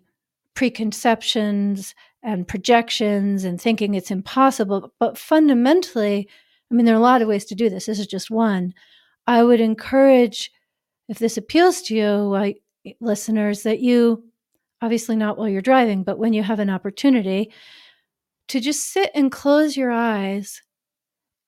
preconceptions 0.54 1.94
and 2.22 2.48
projections 2.48 3.44
and 3.44 3.60
thinking 3.60 3.94
it's 3.94 4.10
impossible. 4.10 4.92
But 4.98 5.18
fundamentally, 5.18 6.28
I 6.70 6.74
mean, 6.74 6.86
there 6.86 6.94
are 6.94 6.98
a 6.98 7.00
lot 7.00 7.22
of 7.22 7.28
ways 7.28 7.44
to 7.46 7.54
do 7.54 7.68
this. 7.70 7.86
This 7.86 7.98
is 7.98 8.06
just 8.06 8.30
one. 8.30 8.74
I 9.26 9.42
would 9.42 9.60
encourage, 9.60 10.50
if 11.08 11.18
this 11.18 11.36
appeals 11.36 11.82
to 11.82 11.94
you, 11.94 12.54
listeners, 13.00 13.62
that 13.62 13.80
you, 13.80 14.24
obviously 14.82 15.16
not 15.16 15.38
while 15.38 15.48
you're 15.48 15.62
driving, 15.62 16.02
but 16.02 16.18
when 16.18 16.32
you 16.32 16.42
have 16.42 16.60
an 16.60 16.70
opportunity, 16.70 17.52
to 18.48 18.60
just 18.60 18.92
sit 18.92 19.10
and 19.14 19.32
close 19.32 19.76
your 19.76 19.90
eyes 19.90 20.60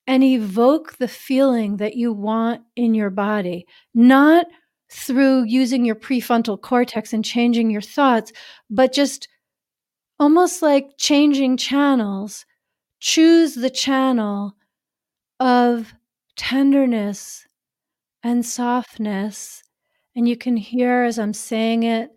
and 0.07 0.22
evoke 0.22 0.96
the 0.98 1.09
feeling 1.09 1.76
that 1.79 1.96
you 1.96 2.12
want 2.12 2.62
in 2.76 2.94
your 2.94 3.11
body, 3.11 3.66
not 3.94 4.46
through 4.90 5.42
using 5.44 5.85
your 5.85 5.96
prefrontal 5.96 6.61
cortex 6.61 7.12
and 7.12 7.24
changing 7.24 7.70
your 7.70 7.81
thoughts, 7.81 8.33
but 8.70 8.92
just 8.92 9.29
almost 10.18 10.62
like 10.62 10.87
changing 10.96 11.57
channels. 11.57 12.46
Choose 13.00 13.55
the 13.55 13.68
channel 13.68 14.55
of 15.40 15.94
tenderness 16.37 17.46
and 18.22 18.44
softness. 18.46 19.62
And 20.16 20.29
you 20.29 20.37
can 20.37 20.57
hear 20.57 21.05
as 21.05 21.18
I'm 21.18 21.35
saying 21.35 21.85
it 21.85 22.11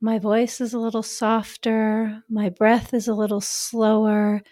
my 0.00 0.18
voice 0.18 0.60
is 0.60 0.74
a 0.74 0.78
little 0.78 1.02
softer, 1.02 2.22
my 2.28 2.50
breath 2.50 2.94
is 2.94 3.08
a 3.08 3.14
little 3.14 3.40
slower, 3.40 4.42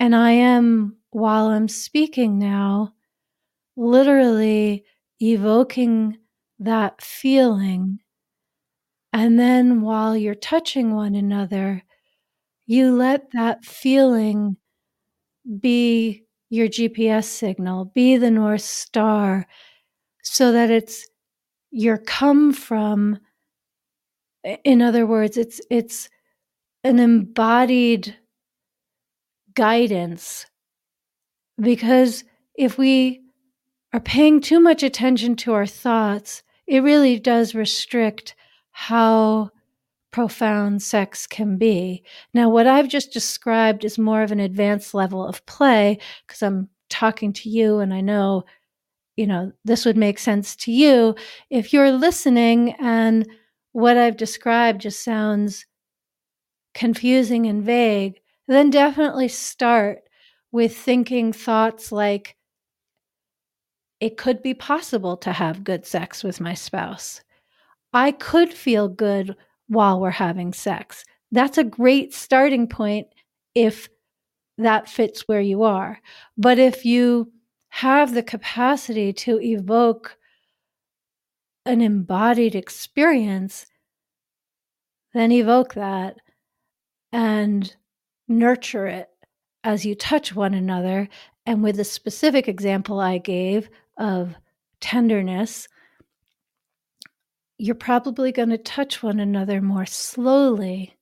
and 0.00 0.16
I 0.16 0.32
am, 0.32 0.96
while 1.10 1.48
I'm 1.48 1.68
speaking 1.68 2.38
now, 2.38 2.94
literally 3.76 4.84
evoking 5.20 6.18
that 6.60 7.02
feeling. 7.02 8.00
And 9.12 9.38
then 9.38 9.80
while 9.80 10.16
you're 10.16 10.34
touching 10.34 10.94
one 10.94 11.14
another, 11.14 11.82
you 12.66 12.94
let 12.94 13.30
that 13.32 13.64
feeling 13.64 14.56
be 15.60 16.23
your 16.54 16.68
GPS 16.68 17.24
signal, 17.24 17.86
be 17.86 18.16
the 18.16 18.30
North 18.30 18.62
Star, 18.62 19.46
so 20.22 20.52
that 20.52 20.70
it's 20.70 21.06
your 21.70 21.98
come 21.98 22.52
from 22.52 23.18
in 24.62 24.80
other 24.80 25.06
words 25.06 25.36
it's 25.36 25.60
it's 25.70 26.08
an 26.84 26.98
embodied 26.98 28.16
guidance. 29.54 30.46
Because 31.60 32.24
if 32.54 32.78
we 32.78 33.22
are 33.92 34.00
paying 34.00 34.40
too 34.40 34.60
much 34.60 34.82
attention 34.82 35.34
to 35.36 35.52
our 35.52 35.66
thoughts 35.66 36.42
it 36.66 36.82
really 36.82 37.18
does 37.18 37.54
restrict 37.54 38.34
how 38.70 39.50
profound 40.14 40.80
sex 40.80 41.26
can 41.26 41.56
be 41.58 42.04
now 42.34 42.48
what 42.48 42.68
i've 42.68 42.88
just 42.88 43.12
described 43.12 43.84
is 43.84 43.98
more 43.98 44.22
of 44.22 44.30
an 44.30 44.38
advanced 44.38 44.94
level 44.94 45.26
of 45.26 45.44
play 45.46 45.98
because 46.24 46.40
i'm 46.40 46.68
talking 46.88 47.32
to 47.32 47.48
you 47.48 47.80
and 47.80 47.92
i 47.92 48.00
know 48.00 48.44
you 49.16 49.26
know 49.26 49.50
this 49.64 49.84
would 49.84 49.96
make 49.96 50.18
sense 50.18 50.54
to 50.54 50.70
you 50.70 51.14
if 51.50 51.72
you're 51.72 51.90
listening 51.90 52.74
and 52.78 53.26
what 53.74 53.96
I've 53.96 54.16
described 54.16 54.82
just 54.82 55.02
sounds 55.02 55.66
confusing 56.74 57.46
and 57.46 57.62
vague, 57.62 58.20
then 58.46 58.70
definitely 58.70 59.26
start 59.26 60.02
with 60.52 60.76
thinking 60.76 61.32
thoughts 61.32 61.90
like, 61.90 62.36
it 63.98 64.16
could 64.16 64.44
be 64.44 64.54
possible 64.54 65.16
to 65.16 65.32
have 65.32 65.64
good 65.64 65.84
sex 65.84 66.22
with 66.22 66.40
my 66.40 66.54
spouse. 66.54 67.20
I 67.92 68.12
could 68.12 68.54
feel 68.54 68.88
good 68.88 69.34
while 69.68 70.00
we're 70.00 70.10
having 70.10 70.52
sex. 70.52 71.04
That's 71.32 71.58
a 71.58 71.64
great 71.64 72.14
starting 72.14 72.68
point 72.68 73.08
if 73.54 73.88
that 74.58 74.88
fits 74.88 75.26
where 75.26 75.40
you 75.40 75.62
are. 75.62 76.00
But 76.36 76.58
if 76.58 76.84
you 76.84 77.32
have 77.70 78.14
the 78.14 78.22
capacity 78.22 79.12
to 79.12 79.40
evoke 79.40 80.16
an 81.66 81.80
embodied 81.80 82.54
experience, 82.54 83.66
then 85.12 85.32
evoke 85.32 85.74
that 85.74 86.16
and 87.12 87.74
nurture 88.28 88.86
it 88.86 89.08
as 89.62 89.84
you 89.84 89.94
touch 89.94 90.34
one 90.34 90.54
another. 90.54 91.08
And 91.46 91.62
with 91.62 91.76
the 91.76 91.84
specific 91.84 92.48
example 92.48 93.00
I 93.00 93.18
gave 93.18 93.68
of 93.96 94.34
tenderness, 94.80 95.68
you're 97.58 97.74
probably 97.74 98.32
going 98.32 98.50
to 98.50 98.58
touch 98.58 99.02
one 99.02 99.20
another 99.20 99.60
more 99.60 99.86
slowly 99.86 100.96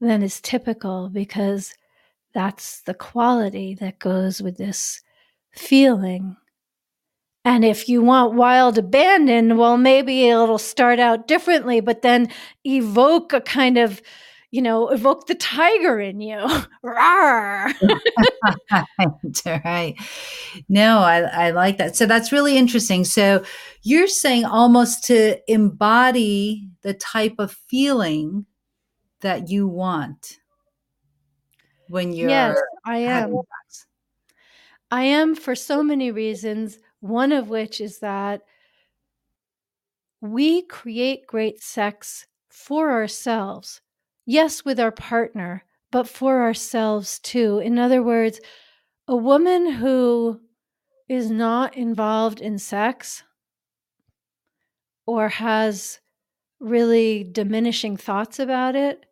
than 0.00 0.22
is 0.22 0.40
typical 0.40 1.08
because 1.08 1.74
that's 2.34 2.82
the 2.82 2.94
quality 2.94 3.74
that 3.74 3.98
goes 3.98 4.40
with 4.40 4.56
this 4.56 5.00
feeling. 5.54 6.36
And 7.44 7.64
if 7.64 7.88
you 7.88 8.02
want 8.02 8.34
wild 8.34 8.78
abandon, 8.78 9.56
well, 9.56 9.76
maybe 9.76 10.28
it'll 10.28 10.58
start 10.58 11.00
out 11.00 11.26
differently, 11.26 11.80
but 11.80 12.02
then 12.02 12.28
evoke 12.64 13.32
a 13.32 13.40
kind 13.40 13.76
of, 13.76 14.00
you 14.52 14.60
know, 14.60 14.90
evoke 14.90 15.26
the 15.26 15.34
tiger 15.34 15.98
in 15.98 16.20
you. 16.20 16.46
right. 16.82 17.72
right. 19.46 19.94
No, 20.68 20.98
I, 20.98 21.20
I 21.22 21.50
like 21.50 21.78
that. 21.78 21.96
So 21.96 22.04
that's 22.04 22.30
really 22.30 22.58
interesting. 22.58 23.04
So 23.04 23.42
you're 23.82 24.06
saying 24.06 24.44
almost 24.44 25.04
to 25.04 25.38
embody 25.50 26.68
the 26.82 26.92
type 26.92 27.36
of 27.38 27.50
feeling 27.66 28.44
that 29.22 29.48
you 29.48 29.66
want 29.66 30.38
when 31.88 32.12
you're. 32.12 32.28
Yes, 32.28 32.60
I 32.84 32.98
am. 32.98 33.40
I 34.90 35.04
am 35.04 35.34
for 35.34 35.54
so 35.54 35.82
many 35.82 36.10
reasons. 36.10 36.78
One 37.00 37.32
of 37.32 37.48
which 37.48 37.80
is 37.80 38.00
that 38.00 38.42
we 40.20 40.62
create 40.62 41.26
great 41.26 41.62
sex 41.62 42.26
for 42.50 42.90
ourselves. 42.90 43.80
Yes, 44.24 44.64
with 44.64 44.78
our 44.78 44.92
partner, 44.92 45.64
but 45.90 46.08
for 46.08 46.42
ourselves 46.42 47.18
too. 47.18 47.58
In 47.58 47.78
other 47.78 48.02
words, 48.02 48.40
a 49.08 49.16
woman 49.16 49.72
who 49.72 50.40
is 51.08 51.30
not 51.30 51.76
involved 51.76 52.40
in 52.40 52.58
sex 52.58 53.24
or 55.06 55.28
has 55.28 56.00
really 56.60 57.24
diminishing 57.24 57.96
thoughts 57.96 58.38
about 58.38 58.76
it, 58.76 59.04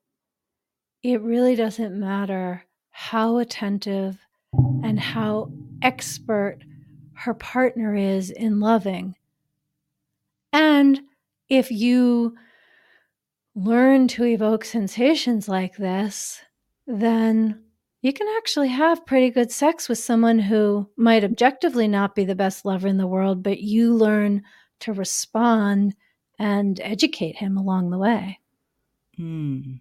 it 1.02 1.20
really 1.20 1.56
doesn't 1.56 1.98
matter 1.98 2.64
how 2.90 3.38
attentive 3.38 4.18
and 4.82 5.00
how 5.00 5.50
expert 5.82 6.58
her 7.14 7.34
partner 7.34 7.94
is 7.94 8.30
in 8.30 8.60
loving. 8.60 9.16
And 10.52 11.00
if 11.48 11.70
you 11.70 12.36
learn 13.54 14.08
to 14.08 14.24
evoke 14.24 14.64
sensations 14.64 15.48
like 15.48 15.76
this, 15.76 16.40
then 16.86 17.62
you 18.02 18.12
can 18.12 18.26
actually 18.38 18.68
have 18.68 19.04
pretty 19.04 19.30
good 19.30 19.50
sex 19.50 19.88
with 19.88 19.98
someone 19.98 20.38
who 20.38 20.88
might 20.96 21.24
objectively 21.24 21.86
not 21.86 22.14
be 22.14 22.24
the 22.24 22.34
best 22.34 22.64
lover 22.64 22.88
in 22.88 22.96
the 22.96 23.06
world, 23.06 23.42
but 23.42 23.60
you 23.60 23.94
learn 23.94 24.42
to 24.80 24.92
respond 24.92 25.94
and 26.38 26.80
educate 26.82 27.36
him 27.36 27.58
along 27.58 27.90
the 27.90 27.98
way. 27.98 28.38
Mm. 29.18 29.80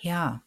Yeah. 0.00 0.38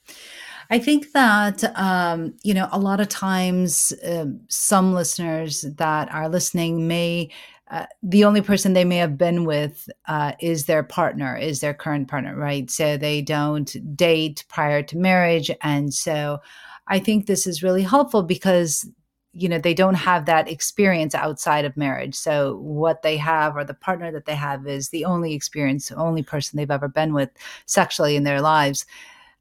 I 0.69 0.77
think 0.77 1.13
that, 1.13 1.63
um, 1.77 2.35
you 2.43 2.53
know, 2.53 2.67
a 2.71 2.79
lot 2.79 2.99
of 2.99 3.07
times 3.07 3.91
um, 4.05 4.41
some 4.49 4.93
listeners 4.93 5.61
that 5.77 6.11
are 6.13 6.29
listening 6.29 6.87
may, 6.87 7.31
uh, 7.69 7.85
the 8.01 8.23
only 8.23 8.41
person 8.41 8.73
they 8.73 8.85
may 8.85 8.97
have 8.97 9.17
been 9.17 9.45
with 9.45 9.89
uh, 10.07 10.33
is 10.39 10.65
their 10.65 10.83
partner, 10.83 11.37
is 11.37 11.59
their 11.59 11.73
current 11.73 12.07
partner, 12.07 12.35
right? 12.35 12.69
So 12.69 12.97
they 12.97 13.21
don't 13.21 13.95
date 13.95 14.43
prior 14.49 14.81
to 14.83 14.97
marriage. 14.97 15.51
And 15.61 15.93
so 15.93 16.39
I 16.87 16.99
think 16.99 17.25
this 17.25 17.45
is 17.45 17.63
really 17.63 17.83
helpful 17.83 18.23
because 18.23 18.87
you 19.33 19.47
know 19.47 19.59
they 19.59 19.75
don't 19.75 19.93
have 19.93 20.25
that 20.25 20.49
experience 20.49 21.13
outside 21.13 21.63
of 21.63 21.77
marriage 21.77 22.15
so 22.15 22.57
what 22.57 23.03
they 23.03 23.15
have 23.15 23.55
or 23.55 23.63
the 23.63 23.75
partner 23.75 24.11
that 24.11 24.25
they 24.25 24.33
have 24.33 24.65
is 24.65 24.89
the 24.89 25.05
only 25.05 25.35
experience 25.35 25.91
only 25.91 26.23
person 26.23 26.57
they've 26.57 26.71
ever 26.71 26.87
been 26.87 27.13
with 27.13 27.29
sexually 27.67 28.15
in 28.15 28.23
their 28.23 28.41
lives 28.41 28.87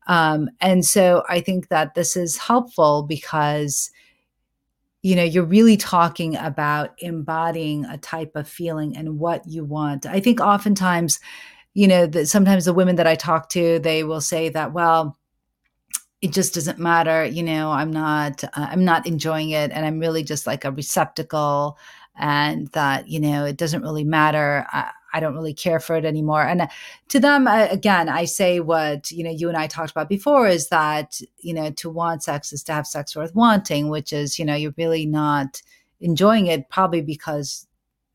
um, 0.09 0.49
and 0.61 0.85
so 0.85 1.23
I 1.29 1.41
think 1.41 1.69
that 1.69 1.95
this 1.95 2.17
is 2.17 2.39
helpful 2.39 3.03
because, 3.03 3.91
you 5.03 5.15
know, 5.15 5.23
you're 5.23 5.45
really 5.45 5.77
talking 5.77 6.37
about 6.37 6.91
embodying 6.99 7.85
a 7.85 7.99
type 7.99 8.35
of 8.35 8.49
feeling 8.49 8.97
and 8.97 9.19
what 9.19 9.47
you 9.47 9.65
want. 9.65 10.07
I 10.07 10.21
think 10.21 10.41
oftentimes, 10.41 11.21
you 11.75 11.87
know, 11.87 12.07
that 12.07 12.27
sometimes 12.27 12.65
the 12.65 12.75
women 12.75 12.97
that 12.97 13.07
I 13.07 13.15
talk 13.15 13.49
to, 13.51 13.79
they 13.79 14.03
will 14.03 14.21
say 14.21 14.49
that, 14.49 14.73
well, 14.73 15.17
it 16.21 16.33
just 16.33 16.55
doesn't 16.55 16.81
matter 16.81 17.25
you 17.25 17.45
know 17.45 17.71
i'm 17.71 17.93
not 17.93 18.43
uh, 18.43 18.49
i'm 18.57 18.85
not 18.85 19.07
enjoying 19.07 19.51
it 19.51 19.71
and 19.71 19.87
i'm 19.87 20.01
really 20.01 20.25
just 20.25 20.47
like 20.49 20.65
a 20.65 20.73
receptacle 20.73 21.79
and 22.17 22.67
that 22.69 23.09
you 23.09 23.21
know 23.21 23.45
it 23.45 23.57
doesn't 23.57 23.83
really 23.83 24.03
matter 24.03 24.67
I 25.13 25.21
don't 25.21 25.35
really 25.35 25.55
care 25.55 25.81
for 25.81 25.97
it 25.97 26.05
anymore. 26.05 26.43
And 26.43 26.63
uh, 26.63 26.67
to 27.09 27.21
them, 27.21 27.47
again, 27.47 28.09
I 28.09 28.25
say 28.25 28.61
what 28.61 29.11
you 29.11 29.25
know 29.25 29.31
you 29.31 29.49
and 29.49 29.57
I 29.57 29.67
talked 29.67 29.91
about 29.91 30.09
before 30.09 30.49
is 30.49 30.69
that 30.69 31.21
you 31.39 31.55
know 31.55 31.71
to 31.73 31.91
want 31.91 32.23
sex 32.23 32.53
is 32.53 32.63
to 32.65 32.73
have 32.73 32.87
sex 32.87 33.17
worth 33.17 33.35
wanting, 33.35 33.89
which 33.89 34.13
is 34.13 34.39
you 34.39 34.45
know 34.45 34.55
you're 34.55 34.75
really 34.77 35.07
not 35.07 35.63
enjoying 36.01 36.47
it 36.47 36.69
probably 36.69 37.03
because 37.03 37.67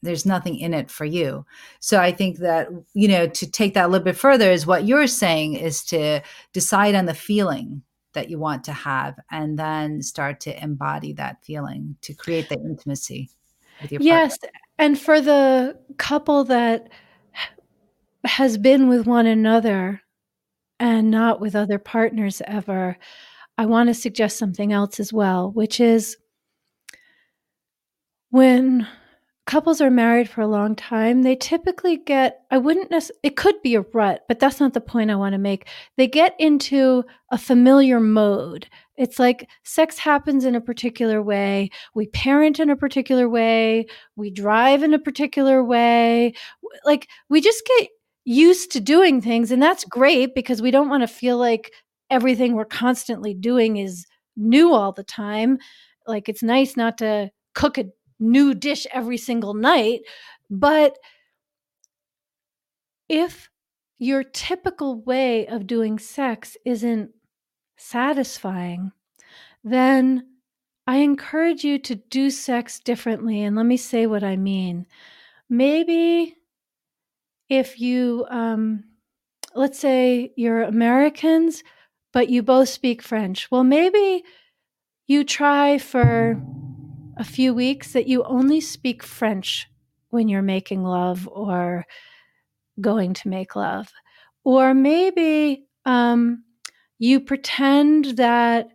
there's 0.01 0.25
nothing 0.25 0.57
in 0.57 0.73
it 0.73 0.91
for 0.91 1.05
you. 1.05 1.45
So 1.79 1.99
I 1.99 2.11
think 2.11 2.37
that 2.39 2.67
you 2.93 3.07
know 3.07 3.27
to 3.27 3.49
take 3.49 3.73
that 3.73 3.85
a 3.85 3.87
little 3.87 4.05
bit 4.05 4.17
further 4.17 4.51
is 4.51 4.67
what 4.67 4.85
you're 4.85 5.07
saying 5.07 5.53
is 5.53 5.83
to 5.85 6.21
decide 6.51 6.95
on 6.95 7.05
the 7.05 7.13
feeling 7.13 7.81
that 8.13 8.29
you 8.29 8.37
want 8.37 8.63
to 8.65 8.73
have 8.73 9.19
and 9.31 9.57
then 9.57 10.01
start 10.01 10.39
to 10.41 10.63
embody 10.63 11.13
that 11.13 11.43
feeling 11.43 11.95
to 12.01 12.13
create 12.13 12.47
the 12.49 12.59
intimacy 12.59 13.29
with 13.81 13.91
your 13.91 14.01
yes 14.01 14.37
partner. 14.37 14.59
And 14.77 14.99
for 14.99 15.21
the 15.21 15.77
couple 15.97 16.43
that 16.45 16.89
has 18.25 18.57
been 18.57 18.87
with 18.87 19.05
one 19.05 19.25
another 19.25 20.01
and 20.79 21.11
not 21.11 21.39
with 21.39 21.55
other 21.55 21.77
partners 21.77 22.41
ever 22.47 22.97
i 23.57 23.65
want 23.65 23.87
to 23.87 23.93
suggest 23.93 24.37
something 24.37 24.71
else 24.71 24.99
as 24.99 25.11
well 25.11 25.51
which 25.51 25.79
is 25.79 26.17
when 28.29 28.87
couples 29.45 29.81
are 29.81 29.91
married 29.91 30.29
for 30.29 30.41
a 30.41 30.47
long 30.47 30.75
time, 30.75 31.23
they 31.23 31.35
typically 31.35 31.97
get, 31.97 32.41
I 32.49 32.57
wouldn't 32.57 32.89
necessarily, 32.89 33.19
it 33.23 33.35
could 33.35 33.61
be 33.61 33.75
a 33.75 33.81
rut, 33.93 34.23
but 34.27 34.39
that's 34.39 34.59
not 34.59 34.73
the 34.73 34.81
point 34.81 35.11
I 35.11 35.15
want 35.15 35.33
to 35.33 35.39
make. 35.39 35.67
They 35.97 36.07
get 36.07 36.35
into 36.39 37.03
a 37.29 37.37
familiar 37.37 37.99
mode. 37.99 38.67
It's 38.95 39.19
like 39.19 39.49
sex 39.63 39.97
happens 39.97 40.45
in 40.45 40.55
a 40.55 40.61
particular 40.61 41.21
way. 41.21 41.71
We 41.93 42.07
parent 42.07 42.59
in 42.59 42.69
a 42.69 42.75
particular 42.75 43.27
way. 43.27 43.87
We 44.15 44.29
drive 44.29 44.81
in 44.81 44.93
a 44.93 44.99
particular 44.99 45.63
way. 45.63 46.35
Like 46.85 47.09
we 47.27 47.41
just 47.41 47.63
get 47.65 47.89
used 48.23 48.71
to 48.71 48.79
doing 48.79 49.21
things. 49.21 49.51
And 49.51 49.61
that's 49.61 49.83
great 49.83 50.35
because 50.35 50.61
we 50.61 50.71
don't 50.71 50.89
want 50.89 51.03
to 51.03 51.07
feel 51.07 51.37
like 51.37 51.71
everything 52.09 52.53
we're 52.53 52.65
constantly 52.65 53.33
doing 53.33 53.77
is 53.77 54.05
new 54.37 54.73
all 54.73 54.93
the 54.93 55.03
time. 55.03 55.57
Like 56.07 56.29
it's 56.29 56.43
nice 56.43 56.77
not 56.77 56.97
to 56.99 57.31
cook 57.55 57.77
a 57.77 57.85
new 58.23 58.53
dish 58.53 58.87
every 58.91 59.17
single 59.17 59.53
night. 59.53 60.01
But 60.49 60.97
if 63.09 63.49
your 63.99 64.23
typical 64.23 65.01
way 65.01 65.47
of 65.47 65.67
doing 65.67 65.99
sex 65.99 66.57
isn't 66.65 67.11
satisfying, 67.77 68.91
then 69.63 70.27
I 70.87 70.97
encourage 70.97 71.63
you 71.63 71.79
to 71.79 71.95
do 71.95 72.29
sex 72.29 72.79
differently. 72.79 73.41
And 73.41 73.55
let 73.55 73.65
me 73.65 73.77
say 73.77 74.07
what 74.07 74.23
I 74.23 74.35
mean. 74.35 74.85
Maybe 75.49 76.35
if 77.49 77.79
you, 77.79 78.25
um, 78.29 78.83
let's 79.55 79.79
say 79.79 80.33
you're 80.35 80.63
Americans, 80.63 81.63
but 82.11 82.29
you 82.29 82.43
both 82.43 82.69
speak 82.69 83.01
French, 83.01 83.49
well, 83.51 83.63
maybe 83.63 84.23
you 85.07 85.23
try 85.23 85.77
for 85.77 86.41
a 87.17 87.23
few 87.23 87.53
weeks 87.53 87.93
that 87.93 88.07
you 88.07 88.23
only 88.23 88.61
speak 88.61 89.03
French 89.03 89.67
when 90.09 90.27
you're 90.27 90.41
making 90.41 90.83
love 90.83 91.27
or 91.31 91.85
going 92.79 93.13
to 93.13 93.29
make 93.29 93.55
love. 93.55 93.91
Or 94.43 94.73
maybe 94.73 95.65
um, 95.85 96.43
you 96.99 97.19
pretend 97.19 98.17
that 98.17 98.69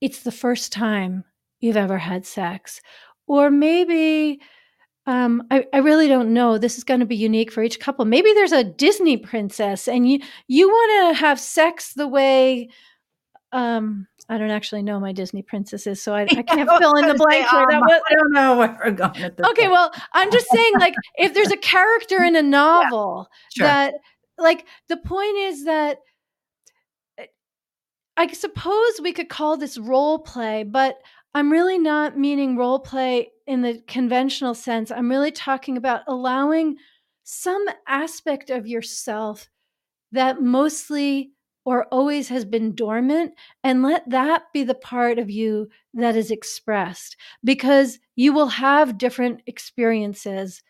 it's 0.00 0.22
the 0.22 0.32
first 0.32 0.72
time 0.72 1.24
you've 1.60 1.76
ever 1.76 1.98
had 1.98 2.26
sex. 2.26 2.80
Or 3.26 3.50
maybe, 3.50 4.40
um, 5.06 5.42
I, 5.50 5.64
I 5.72 5.78
really 5.78 6.08
don't 6.08 6.34
know. 6.34 6.58
This 6.58 6.76
is 6.76 6.84
going 6.84 7.00
to 7.00 7.06
be 7.06 7.16
unique 7.16 7.52
for 7.52 7.62
each 7.62 7.80
couple. 7.80 8.04
Maybe 8.04 8.32
there's 8.32 8.52
a 8.52 8.64
Disney 8.64 9.16
princess 9.16 9.88
and 9.88 10.08
you, 10.08 10.20
you 10.48 10.68
want 10.68 11.16
to 11.16 11.20
have 11.20 11.38
sex 11.40 11.94
the 11.94 12.08
way 12.08 12.68
um, 13.52 14.06
I 14.28 14.38
don't 14.38 14.50
actually 14.50 14.82
know 14.82 14.98
my 14.98 15.12
Disney 15.12 15.42
princesses, 15.42 16.02
so 16.02 16.14
I, 16.14 16.22
I 16.30 16.42
can't 16.42 16.70
fill 16.78 16.94
in 16.94 17.08
the 17.08 17.14
blank 17.14 17.48
here. 17.48 17.70
Um, 17.70 17.80
was, 17.80 18.00
I 18.10 18.14
don't 18.14 18.32
know 18.32 18.56
where 18.56 18.78
we're 18.84 18.90
going 18.92 19.22
at 19.22 19.36
this. 19.36 19.46
Okay, 19.50 19.62
point. 19.62 19.72
well, 19.72 19.92
I'm 20.12 20.30
just 20.30 20.48
saying, 20.50 20.72
like, 20.78 20.94
if 21.16 21.34
there's 21.34 21.50
a 21.50 21.56
character 21.56 22.22
in 22.22 22.36
a 22.36 22.42
novel 22.42 23.28
yeah, 23.56 23.58
sure. 23.58 23.66
that, 23.66 23.94
like, 24.38 24.66
the 24.88 24.96
point 24.96 25.36
is 25.36 25.64
that 25.64 25.98
eh, 27.18 27.26
I 28.16 28.26
suppose 28.32 29.00
we 29.02 29.12
could 29.12 29.28
call 29.28 29.56
this 29.56 29.76
role 29.78 30.18
play, 30.18 30.64
but 30.64 30.96
I'm 31.34 31.52
really 31.52 31.78
not 31.78 32.18
meaning 32.18 32.56
role 32.56 32.78
play 32.78 33.28
in 33.46 33.62
the 33.62 33.82
conventional 33.86 34.54
sense. 34.54 34.90
I'm 34.90 35.10
really 35.10 35.32
talking 35.32 35.76
about 35.76 36.02
allowing 36.06 36.76
some 37.24 37.64
aspect 37.86 38.50
of 38.50 38.66
yourself 38.66 39.48
that 40.12 40.42
mostly 40.42 41.32
or 41.64 41.86
always 41.86 42.28
has 42.28 42.44
been 42.44 42.74
dormant 42.74 43.32
and 43.62 43.82
let 43.82 44.08
that 44.10 44.44
be 44.52 44.64
the 44.64 44.74
part 44.74 45.18
of 45.18 45.30
you 45.30 45.68
that 45.94 46.16
is 46.16 46.30
expressed 46.30 47.16
because 47.44 47.98
you 48.16 48.32
will 48.32 48.48
have 48.48 48.98
different 48.98 49.42
experiences 49.46 50.62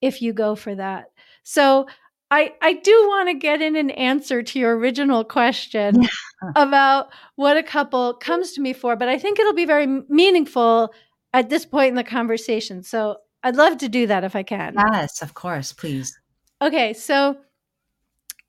if 0.00 0.22
you 0.22 0.32
go 0.32 0.54
for 0.54 0.74
that. 0.74 1.06
So 1.42 1.86
I 2.30 2.52
I 2.62 2.74
do 2.74 2.92
want 3.08 3.28
to 3.28 3.34
get 3.34 3.60
in 3.60 3.76
an 3.76 3.90
answer 3.90 4.42
to 4.42 4.58
your 4.58 4.76
original 4.76 5.24
question 5.24 6.02
yeah. 6.02 6.08
about 6.56 7.08
what 7.36 7.56
a 7.56 7.62
couple 7.62 8.14
comes 8.14 8.52
to 8.52 8.60
me 8.60 8.72
for, 8.72 8.96
but 8.96 9.08
I 9.08 9.18
think 9.18 9.38
it'll 9.38 9.52
be 9.52 9.66
very 9.66 9.86
meaningful 10.08 10.94
at 11.32 11.50
this 11.50 11.64
point 11.64 11.90
in 11.90 11.94
the 11.96 12.04
conversation. 12.04 12.82
So 12.82 13.18
I'd 13.42 13.56
love 13.56 13.78
to 13.78 13.88
do 13.88 14.06
that 14.06 14.24
if 14.24 14.36
I 14.36 14.42
can. 14.42 14.74
Yes, 14.92 15.22
of 15.22 15.34
course, 15.34 15.72
please. 15.72 16.18
Okay, 16.62 16.92
so 16.92 17.36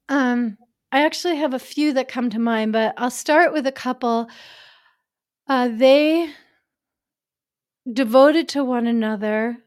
um 0.09 0.57
I 0.91 1.03
actually 1.03 1.37
have 1.37 1.53
a 1.53 1.59
few 1.59 1.93
that 1.93 2.07
come 2.07 2.29
to 2.31 2.39
mind, 2.39 2.73
but 2.73 2.93
I'll 2.97 3.11
start 3.11 3.53
with 3.53 3.65
a 3.65 3.71
couple. 3.71 4.29
Uh, 5.47 5.69
they 5.69 6.29
devoted 7.91 8.49
to 8.49 8.63
one 8.63 8.87
another, 8.87 9.57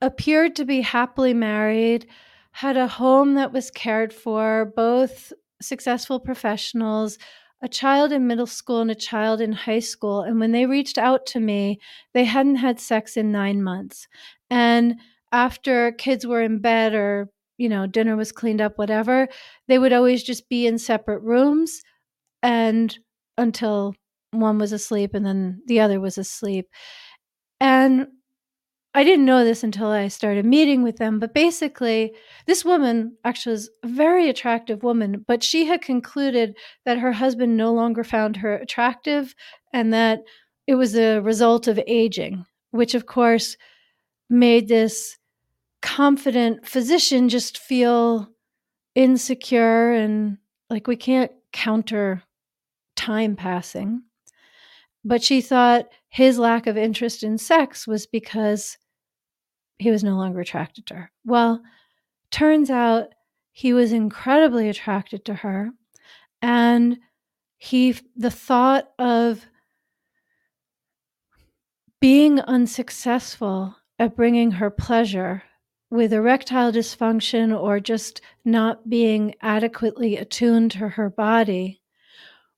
appeared 0.00 0.56
to 0.56 0.64
be 0.64 0.80
happily 0.80 1.34
married, 1.34 2.06
had 2.52 2.76
a 2.76 2.86
home 2.86 3.34
that 3.34 3.52
was 3.52 3.70
cared 3.70 4.12
for, 4.12 4.72
both 4.76 5.32
successful 5.60 6.20
professionals, 6.20 7.18
a 7.62 7.68
child 7.68 8.12
in 8.12 8.26
middle 8.26 8.46
school 8.46 8.80
and 8.80 8.90
a 8.90 8.94
child 8.94 9.40
in 9.40 9.52
high 9.52 9.80
school. 9.80 10.22
And 10.22 10.38
when 10.38 10.52
they 10.52 10.66
reached 10.66 10.98
out 10.98 11.26
to 11.26 11.40
me, 11.40 11.80
they 12.14 12.24
hadn't 12.24 12.56
had 12.56 12.78
sex 12.78 13.16
in 13.16 13.32
nine 13.32 13.62
months. 13.62 14.06
And 14.50 15.00
after 15.32 15.92
kids 15.92 16.26
were 16.26 16.42
in 16.42 16.60
bed 16.60 16.94
or 16.94 17.30
you 17.58 17.68
know, 17.68 17.86
dinner 17.86 18.16
was 18.16 18.32
cleaned 18.32 18.60
up, 18.60 18.76
whatever, 18.76 19.28
they 19.68 19.78
would 19.78 19.92
always 19.92 20.22
just 20.22 20.48
be 20.48 20.66
in 20.66 20.78
separate 20.78 21.20
rooms 21.22 21.82
and 22.42 22.98
until 23.38 23.94
one 24.30 24.58
was 24.58 24.72
asleep 24.72 25.14
and 25.14 25.24
then 25.24 25.62
the 25.66 25.80
other 25.80 26.00
was 26.00 26.18
asleep. 26.18 26.68
And 27.60 28.08
I 28.94 29.04
didn't 29.04 29.26
know 29.26 29.44
this 29.44 29.62
until 29.62 29.88
I 29.88 30.08
started 30.08 30.46
meeting 30.46 30.82
with 30.82 30.96
them, 30.96 31.18
but 31.18 31.34
basically, 31.34 32.14
this 32.46 32.64
woman 32.64 33.16
actually 33.24 33.52
was 33.52 33.70
a 33.82 33.88
very 33.88 34.30
attractive 34.30 34.82
woman, 34.82 35.22
but 35.28 35.42
she 35.42 35.66
had 35.66 35.82
concluded 35.82 36.56
that 36.86 36.98
her 36.98 37.12
husband 37.12 37.58
no 37.58 37.74
longer 37.74 38.04
found 38.04 38.38
her 38.38 38.56
attractive 38.56 39.34
and 39.74 39.92
that 39.92 40.20
it 40.66 40.76
was 40.76 40.96
a 40.96 41.20
result 41.20 41.68
of 41.68 41.78
aging, 41.86 42.46
which 42.70 42.94
of 42.94 43.04
course 43.04 43.58
made 44.30 44.66
this 44.68 45.18
confident 45.86 46.66
physician 46.66 47.28
just 47.28 47.58
feel 47.58 48.28
insecure 48.96 49.92
and 49.92 50.36
like 50.68 50.88
we 50.88 50.96
can't 50.96 51.30
counter 51.52 52.24
time 52.96 53.36
passing. 53.36 54.02
But 55.04 55.22
she 55.22 55.40
thought 55.40 55.86
his 56.08 56.40
lack 56.40 56.66
of 56.66 56.76
interest 56.76 57.22
in 57.22 57.38
sex 57.38 57.86
was 57.86 58.04
because 58.04 58.78
he 59.78 59.92
was 59.92 60.02
no 60.02 60.16
longer 60.16 60.40
attracted 60.40 60.86
to 60.86 60.94
her. 60.94 61.12
Well, 61.24 61.62
turns 62.32 62.68
out 62.68 63.14
he 63.52 63.72
was 63.72 63.92
incredibly 63.92 64.68
attracted 64.68 65.24
to 65.26 65.34
her. 65.34 65.70
And 66.42 66.98
he, 67.58 67.94
the 68.16 68.32
thought 68.32 68.88
of 68.98 69.46
being 72.00 72.40
unsuccessful 72.40 73.76
at 74.00 74.16
bringing 74.16 74.50
her 74.50 74.68
pleasure 74.68 75.44
with 75.90 76.12
erectile 76.12 76.72
dysfunction 76.72 77.58
or 77.58 77.80
just 77.80 78.20
not 78.44 78.88
being 78.88 79.34
adequately 79.40 80.16
attuned 80.16 80.72
to 80.72 80.88
her 80.88 81.10
body 81.10 81.80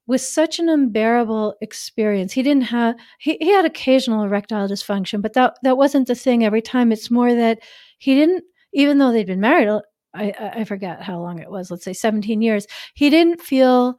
was 0.07 0.27
such 0.27 0.59
an 0.59 0.71
unbearable 0.71 1.55
experience. 1.61 2.33
He 2.33 2.43
didn't 2.43 2.63
have 2.65 2.97
he, 3.19 3.37
he 3.41 3.51
had 3.51 3.67
occasional 3.67 4.25
erectile 4.25 4.67
dysfunction, 4.67 5.21
but 5.21 5.35
that 5.35 5.59
that 5.63 5.77
wasn't 5.77 6.09
the 6.09 6.15
thing 6.15 6.45
every 6.45 6.63
time. 6.63 6.91
It's 6.91 7.11
more 7.11 7.35
that 7.35 7.61
he 7.99 8.15
didn't 8.15 8.45
even 8.73 8.99
though 8.99 9.13
they'd 9.13 9.27
been 9.27 9.41
married 9.41 9.69
uh, 9.69 9.83
I, 10.15 10.33
I 10.57 10.65
forget 10.65 11.03
how 11.03 11.21
long 11.21 11.39
it 11.39 11.51
was, 11.51 11.71
let's 11.71 11.85
say 11.85 11.93
17 11.93 12.41
years, 12.41 12.67
he 12.95 13.11
didn't 13.11 13.43
feel 13.43 13.97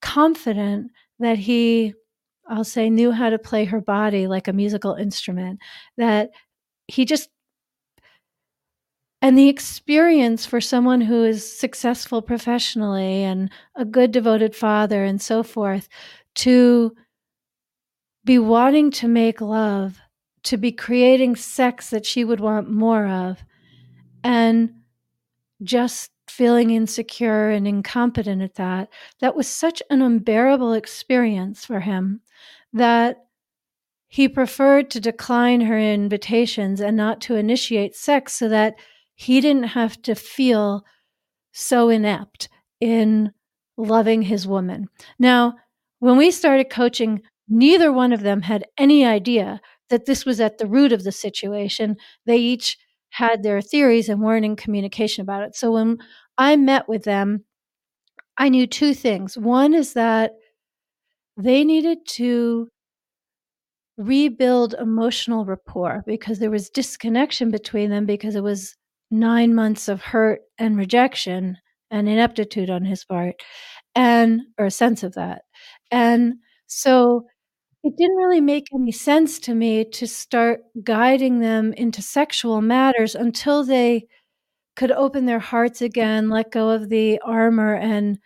confident 0.00 0.90
that 1.20 1.38
he 1.38 1.94
I'll 2.48 2.64
say 2.64 2.90
knew 2.90 3.12
how 3.12 3.30
to 3.30 3.38
play 3.38 3.64
her 3.64 3.80
body 3.80 4.26
like 4.26 4.48
a 4.48 4.52
musical 4.52 4.94
instrument, 4.94 5.60
that 5.96 6.30
he 6.88 7.04
just 7.04 7.30
and 9.22 9.38
the 9.38 9.48
experience 9.48 10.44
for 10.44 10.60
someone 10.60 11.00
who 11.00 11.22
is 11.22 11.58
successful 11.58 12.20
professionally 12.20 13.22
and 13.22 13.50
a 13.76 13.84
good 13.84 14.10
devoted 14.10 14.54
father 14.54 15.04
and 15.04 15.22
so 15.22 15.44
forth 15.44 15.88
to 16.34 16.92
be 18.24 18.38
wanting 18.38 18.90
to 18.90 19.06
make 19.06 19.40
love, 19.40 19.98
to 20.42 20.56
be 20.56 20.72
creating 20.72 21.36
sex 21.36 21.90
that 21.90 22.04
she 22.04 22.24
would 22.24 22.40
want 22.40 22.68
more 22.68 23.06
of, 23.06 23.44
and 24.24 24.74
just 25.62 26.10
feeling 26.26 26.70
insecure 26.70 27.50
and 27.50 27.68
incompetent 27.68 28.42
at 28.42 28.54
that. 28.54 28.88
That 29.20 29.36
was 29.36 29.46
such 29.46 29.82
an 29.88 30.02
unbearable 30.02 30.72
experience 30.72 31.64
for 31.64 31.80
him 31.80 32.22
that 32.72 33.26
he 34.08 34.28
preferred 34.28 34.90
to 34.90 35.00
decline 35.00 35.60
her 35.62 35.78
invitations 35.78 36.80
and 36.80 36.96
not 36.96 37.20
to 37.22 37.36
initiate 37.36 37.94
sex 37.94 38.32
so 38.32 38.48
that 38.48 38.74
he 39.22 39.40
didn't 39.40 39.64
have 39.64 40.00
to 40.02 40.14
feel 40.14 40.84
so 41.52 41.88
inept 41.88 42.48
in 42.80 43.32
loving 43.76 44.22
his 44.22 44.46
woman. 44.46 44.88
Now, 45.18 45.54
when 46.00 46.16
we 46.16 46.30
started 46.30 46.70
coaching, 46.70 47.22
neither 47.48 47.92
one 47.92 48.12
of 48.12 48.22
them 48.22 48.42
had 48.42 48.64
any 48.76 49.04
idea 49.04 49.60
that 49.90 50.06
this 50.06 50.24
was 50.24 50.40
at 50.40 50.58
the 50.58 50.66
root 50.66 50.92
of 50.92 51.04
the 51.04 51.12
situation. 51.12 51.96
They 52.26 52.38
each 52.38 52.78
had 53.10 53.42
their 53.42 53.60
theories 53.60 54.08
and 54.08 54.20
weren't 54.20 54.44
in 54.44 54.56
communication 54.56 55.22
about 55.22 55.42
it. 55.42 55.54
So 55.54 55.72
when 55.72 55.98
I 56.38 56.56
met 56.56 56.88
with 56.88 57.04
them, 57.04 57.44
I 58.38 58.48
knew 58.48 58.66
two 58.66 58.94
things. 58.94 59.36
One 59.36 59.74
is 59.74 59.92
that 59.92 60.32
they 61.36 61.64
needed 61.64 61.98
to 62.06 62.68
rebuild 63.98 64.74
emotional 64.74 65.44
rapport 65.44 66.02
because 66.06 66.38
there 66.38 66.50
was 66.50 66.70
disconnection 66.70 67.50
between 67.50 67.90
them 67.90 68.06
because 68.06 68.34
it 68.34 68.42
was 68.42 68.74
nine 69.12 69.54
months 69.54 69.88
of 69.88 70.02
hurt 70.02 70.42
and 70.58 70.76
rejection 70.78 71.58
and 71.90 72.08
ineptitude 72.08 72.70
on 72.70 72.84
his 72.84 73.04
part 73.04 73.36
and 73.94 74.42
or 74.58 74.66
a 74.66 74.70
sense 74.72 75.02
of 75.02 75.14
that. 75.14 75.42
And 75.90 76.34
so 76.66 77.26
it 77.84 77.96
didn't 77.96 78.16
really 78.16 78.40
make 78.40 78.66
any 78.74 78.92
sense 78.92 79.38
to 79.40 79.54
me 79.54 79.84
to 79.84 80.06
start 80.06 80.62
guiding 80.84 81.40
them 81.40 81.72
into 81.74 82.02
sexual 82.02 82.62
matters 82.62 83.14
until 83.14 83.64
they 83.64 84.06
could 84.76 84.92
open 84.92 85.26
their 85.26 85.40
hearts 85.40 85.82
again 85.82 86.30
let 86.30 86.50
go 86.52 86.70
of 86.70 86.88
the 86.88 87.20
armor 87.24 87.74
and 87.76 88.18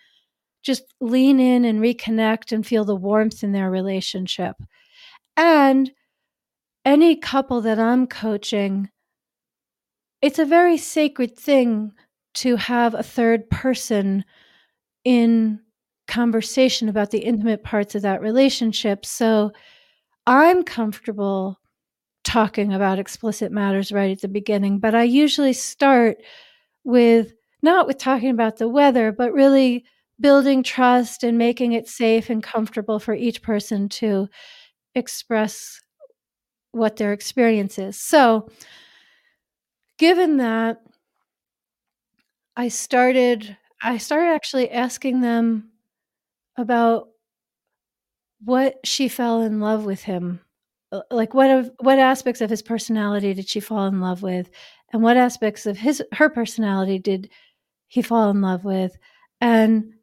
just 0.62 0.85
lean 1.01 1.40
in 1.40 1.64
and 1.64 1.81
reconnect 1.81 2.53
and 2.53 2.66
feel 2.66 2.85
the 2.85 2.96
warmth 2.96 3.44
in 3.44 3.53
their 3.53 3.70
relationship. 3.70 4.57
And 5.37 5.90
any 6.87 7.16
couple 7.16 7.61
that 7.62 7.79
i'm 7.81 8.07
coaching 8.07 8.88
it's 10.27 10.41
a 10.41 10.45
very 10.45 10.77
sacred 10.77 11.39
thing 11.39 11.93
to 12.35 12.57
have 12.57 12.95
a 12.95 13.03
third 13.05 13.49
person 13.49 14.25
in 15.05 15.61
conversation 16.09 16.89
about 16.89 17.12
the 17.12 17.21
intimate 17.21 17.62
parts 17.62 17.95
of 17.95 18.03
that 18.03 18.21
relationship. 18.21 19.07
So 19.07 19.53
I'm 20.27 20.65
comfortable 20.65 21.61
talking 22.25 22.73
about 22.73 22.99
explicit 22.99 23.53
matters 23.53 23.93
right 23.93 24.11
at 24.11 24.21
the 24.21 24.27
beginning, 24.27 24.81
but 24.81 24.97
I 24.97 25.05
usually 25.05 25.53
start 25.53 26.17
with 26.83 27.33
not 27.62 27.87
with 27.87 27.99
talking 27.99 28.31
about 28.31 28.57
the 28.57 28.69
weather, 28.69 29.12
but 29.12 29.33
really 29.33 29.85
building 30.19 30.65
trust 30.65 31.23
and 31.23 31.39
making 31.39 31.71
it 31.71 31.87
safe 31.87 32.31
and 32.31 32.43
comfortable 32.43 32.99
for 32.99 33.15
each 33.15 33.43
person 33.43 33.89
to 33.91 34.27
express 34.97 35.81
what 36.73 36.97
their 36.97 37.12
experience 37.12 37.79
is. 37.79 37.97
So, 37.97 38.49
given 39.99 40.39
that 40.39 40.83
I 42.57 42.69
started 42.69 43.57
I 43.83 43.99
started 43.99 44.33
actually 44.33 44.71
asking 44.71 45.21
them 45.21 45.71
about 46.57 47.09
what 48.45 48.79
she 48.85 49.09
fell 49.09 49.43
in 49.43 49.61
love 49.61 49.85
with 49.85 50.03
him. 50.03 50.41
Uh, 50.93 51.01
like 51.11 51.35
what 51.35 51.51
of 51.51 51.71
what 51.81 51.99
aspects 51.99 52.41
of 52.41 52.49
his 52.51 52.63
personality 52.63 53.35
did 53.35 53.49
she 53.49 53.61
fall 53.61 53.87
in 53.87 54.01
love 54.01 54.23
with 54.23 54.51
and 54.93 55.03
what 55.03 55.17
aspects 55.17 55.67
of 55.67 55.77
his 55.77 56.03
her 56.13 56.31
personality 56.31 56.99
did 56.99 57.29
he 57.89 58.03
fall 58.03 58.31
in 58.31 58.41
love 58.41 58.65
with? 58.65 58.97
And 59.41 59.95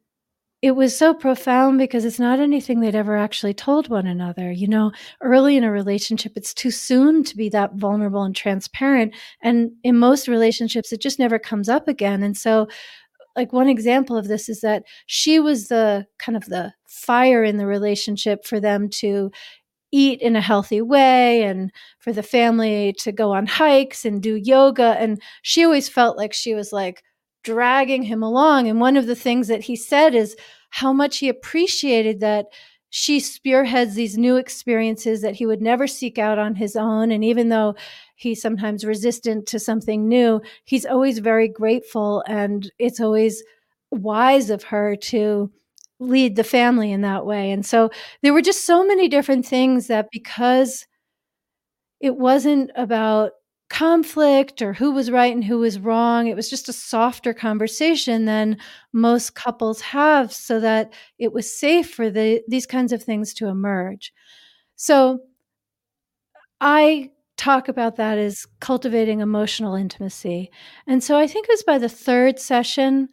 it 0.64 0.76
was 0.76 0.96
so 0.96 1.12
profound 1.12 1.76
because 1.76 2.06
it's 2.06 2.18
not 2.18 2.40
anything 2.40 2.80
they'd 2.80 2.94
ever 2.94 3.18
actually 3.18 3.52
told 3.52 3.90
one 3.90 4.06
another. 4.06 4.50
You 4.50 4.66
know, 4.66 4.92
early 5.20 5.58
in 5.58 5.62
a 5.62 5.70
relationship, 5.70 6.32
it's 6.36 6.54
too 6.54 6.70
soon 6.70 7.22
to 7.24 7.36
be 7.36 7.50
that 7.50 7.74
vulnerable 7.74 8.22
and 8.22 8.34
transparent. 8.34 9.14
And 9.42 9.72
in 9.82 9.98
most 9.98 10.26
relationships, 10.26 10.90
it 10.90 11.02
just 11.02 11.18
never 11.18 11.38
comes 11.38 11.68
up 11.68 11.86
again. 11.86 12.22
And 12.22 12.34
so, 12.34 12.66
like, 13.36 13.52
one 13.52 13.68
example 13.68 14.16
of 14.16 14.26
this 14.26 14.48
is 14.48 14.62
that 14.62 14.84
she 15.04 15.38
was 15.38 15.68
the 15.68 16.06
kind 16.18 16.34
of 16.34 16.46
the 16.46 16.72
fire 16.86 17.44
in 17.44 17.58
the 17.58 17.66
relationship 17.66 18.46
for 18.46 18.58
them 18.58 18.88
to 19.00 19.30
eat 19.92 20.18
in 20.22 20.34
a 20.34 20.40
healthy 20.40 20.80
way 20.80 21.42
and 21.42 21.70
for 21.98 22.10
the 22.10 22.22
family 22.22 22.94
to 23.00 23.12
go 23.12 23.32
on 23.34 23.44
hikes 23.46 24.06
and 24.06 24.22
do 24.22 24.36
yoga. 24.36 24.96
And 24.98 25.20
she 25.42 25.62
always 25.62 25.90
felt 25.90 26.16
like 26.16 26.32
she 26.32 26.54
was 26.54 26.72
like, 26.72 27.02
dragging 27.44 28.02
him 28.02 28.22
along. 28.22 28.68
And 28.68 28.80
one 28.80 28.96
of 28.96 29.06
the 29.06 29.14
things 29.14 29.48
that 29.48 29.62
he 29.62 29.76
said 29.76 30.14
is 30.14 30.36
how 30.70 30.92
much 30.92 31.18
he 31.18 31.28
appreciated 31.28 32.20
that 32.20 32.46
she 32.90 33.20
spearheads 33.20 33.94
these 33.94 34.16
new 34.18 34.36
experiences 34.36 35.20
that 35.20 35.34
he 35.34 35.46
would 35.46 35.60
never 35.60 35.86
seek 35.86 36.18
out 36.18 36.38
on 36.38 36.54
his 36.54 36.76
own. 36.76 37.10
And 37.10 37.24
even 37.24 37.48
though 37.48 37.74
he's 38.16 38.40
sometimes 38.40 38.84
resistant 38.84 39.46
to 39.48 39.58
something 39.58 40.08
new, 40.08 40.40
he's 40.64 40.86
always 40.86 41.18
very 41.18 41.48
grateful. 41.48 42.22
And 42.26 42.70
it's 42.78 43.00
always 43.00 43.42
wise 43.90 44.50
of 44.50 44.64
her 44.64 44.96
to 44.96 45.50
lead 46.00 46.36
the 46.36 46.44
family 46.44 46.92
in 46.92 47.02
that 47.02 47.26
way. 47.26 47.50
And 47.50 47.64
so 47.64 47.90
there 48.22 48.32
were 48.32 48.42
just 48.42 48.64
so 48.64 48.86
many 48.86 49.08
different 49.08 49.46
things 49.46 49.86
that 49.88 50.08
because 50.10 50.86
it 52.00 52.16
wasn't 52.16 52.70
about 52.76 53.32
conflict 53.70 54.62
or 54.62 54.72
who 54.72 54.92
was 54.92 55.10
right 55.10 55.34
and 55.34 55.44
who 55.44 55.58
was 55.58 55.80
wrong. 55.80 56.26
It 56.26 56.36
was 56.36 56.50
just 56.50 56.68
a 56.68 56.72
softer 56.72 57.32
conversation 57.32 58.24
than 58.24 58.58
most 58.92 59.34
couples 59.34 59.80
have 59.80 60.32
so 60.32 60.60
that 60.60 60.92
it 61.18 61.32
was 61.32 61.58
safe 61.58 61.90
for 61.90 62.10
the, 62.10 62.42
these 62.46 62.66
kinds 62.66 62.92
of 62.92 63.02
things 63.02 63.34
to 63.34 63.48
emerge. 63.48 64.12
So 64.76 65.20
I 66.60 67.10
talk 67.36 67.68
about 67.68 67.96
that 67.96 68.18
as 68.18 68.46
cultivating 68.60 69.20
emotional 69.20 69.74
intimacy. 69.74 70.50
And 70.86 71.02
so 71.02 71.18
I 71.18 71.26
think 71.26 71.46
it 71.46 71.52
was 71.52 71.64
by 71.64 71.78
the 71.78 71.88
third 71.88 72.38
session, 72.38 73.08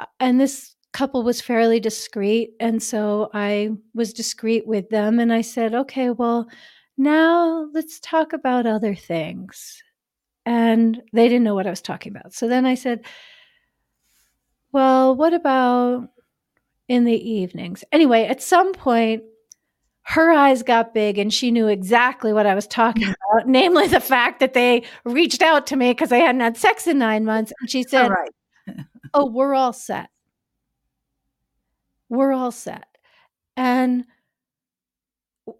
uh, 0.00 0.06
and 0.20 0.40
this 0.40 0.74
couple 0.92 1.22
was 1.22 1.40
fairly 1.40 1.80
discreet. 1.80 2.50
And 2.60 2.82
so 2.82 3.30
I 3.32 3.70
was 3.94 4.12
discreet 4.12 4.66
with 4.66 4.88
them 4.90 5.18
and 5.18 5.32
I 5.32 5.42
said, 5.42 5.74
okay, 5.74 6.10
well, 6.10 6.48
now 6.98 7.68
let's 7.72 8.00
talk 8.00 8.32
about 8.32 8.66
other 8.66 8.94
things. 8.94 9.82
And 10.44 11.00
they 11.12 11.28
didn't 11.28 11.44
know 11.44 11.54
what 11.54 11.66
I 11.66 11.70
was 11.70 11.82
talking 11.82 12.14
about. 12.14 12.34
So 12.34 12.48
then 12.48 12.66
I 12.66 12.74
said, 12.74 13.04
well, 14.72 15.14
what 15.14 15.32
about 15.32 16.08
in 16.88 17.04
the 17.04 17.30
evenings? 17.30 17.84
Anyway, 17.92 18.24
at 18.24 18.42
some 18.42 18.72
point, 18.72 19.22
her 20.02 20.30
eyes 20.30 20.62
got 20.62 20.94
big 20.94 21.18
and 21.18 21.32
she 21.32 21.50
knew 21.50 21.68
exactly 21.68 22.32
what 22.32 22.46
I 22.46 22.54
was 22.54 22.66
talking 22.66 23.04
about, 23.32 23.46
namely 23.46 23.88
the 23.88 24.00
fact 24.00 24.40
that 24.40 24.54
they 24.54 24.84
reached 25.04 25.42
out 25.42 25.66
to 25.68 25.76
me 25.76 25.90
because 25.90 26.08
they 26.08 26.20
hadn't 26.20 26.40
had 26.40 26.56
sex 26.56 26.86
in 26.86 26.98
nine 26.98 27.24
months. 27.24 27.52
And 27.60 27.70
she 27.70 27.82
said, 27.82 28.08
right. 28.08 28.30
Oh, 29.14 29.26
we're 29.26 29.54
all 29.54 29.72
set. 29.72 30.08
We're 32.08 32.32
all 32.32 32.52
set. 32.52 32.86
And 33.56 34.04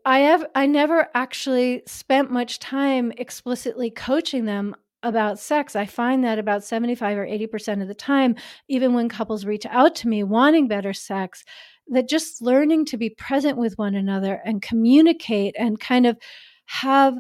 I 0.05 0.21
have 0.21 0.47
I 0.55 0.67
never 0.67 1.09
actually 1.15 1.83
spent 1.87 2.31
much 2.31 2.59
time 2.59 3.13
explicitly 3.17 3.91
coaching 3.91 4.45
them 4.45 4.75
about 5.03 5.39
sex. 5.39 5.77
I 5.77 5.87
find 5.87 6.25
that 6.25 6.39
about 6.39 6.65
75 6.65 7.19
or 7.19 7.27
80% 7.27 7.83
of 7.83 7.89
the 7.89 7.95
time, 7.95 8.35
even 8.69 8.95
when 8.95 9.09
couples 9.09 9.45
reach 9.45 9.65
out 9.67 9.95
to 9.97 10.09
me 10.09 10.25
wanting 10.25 10.67
better 10.67 10.93
sex, 10.93 11.45
that 11.89 12.09
just 12.09 12.43
learning 12.43 12.85
to 12.87 12.97
be 12.97 13.11
present 13.11 13.57
with 13.57 13.79
one 13.79 13.95
another 13.95 14.41
and 14.45 14.61
communicate 14.61 15.55
and 15.59 15.79
kind 15.79 16.07
of 16.07 16.19
have 16.67 17.15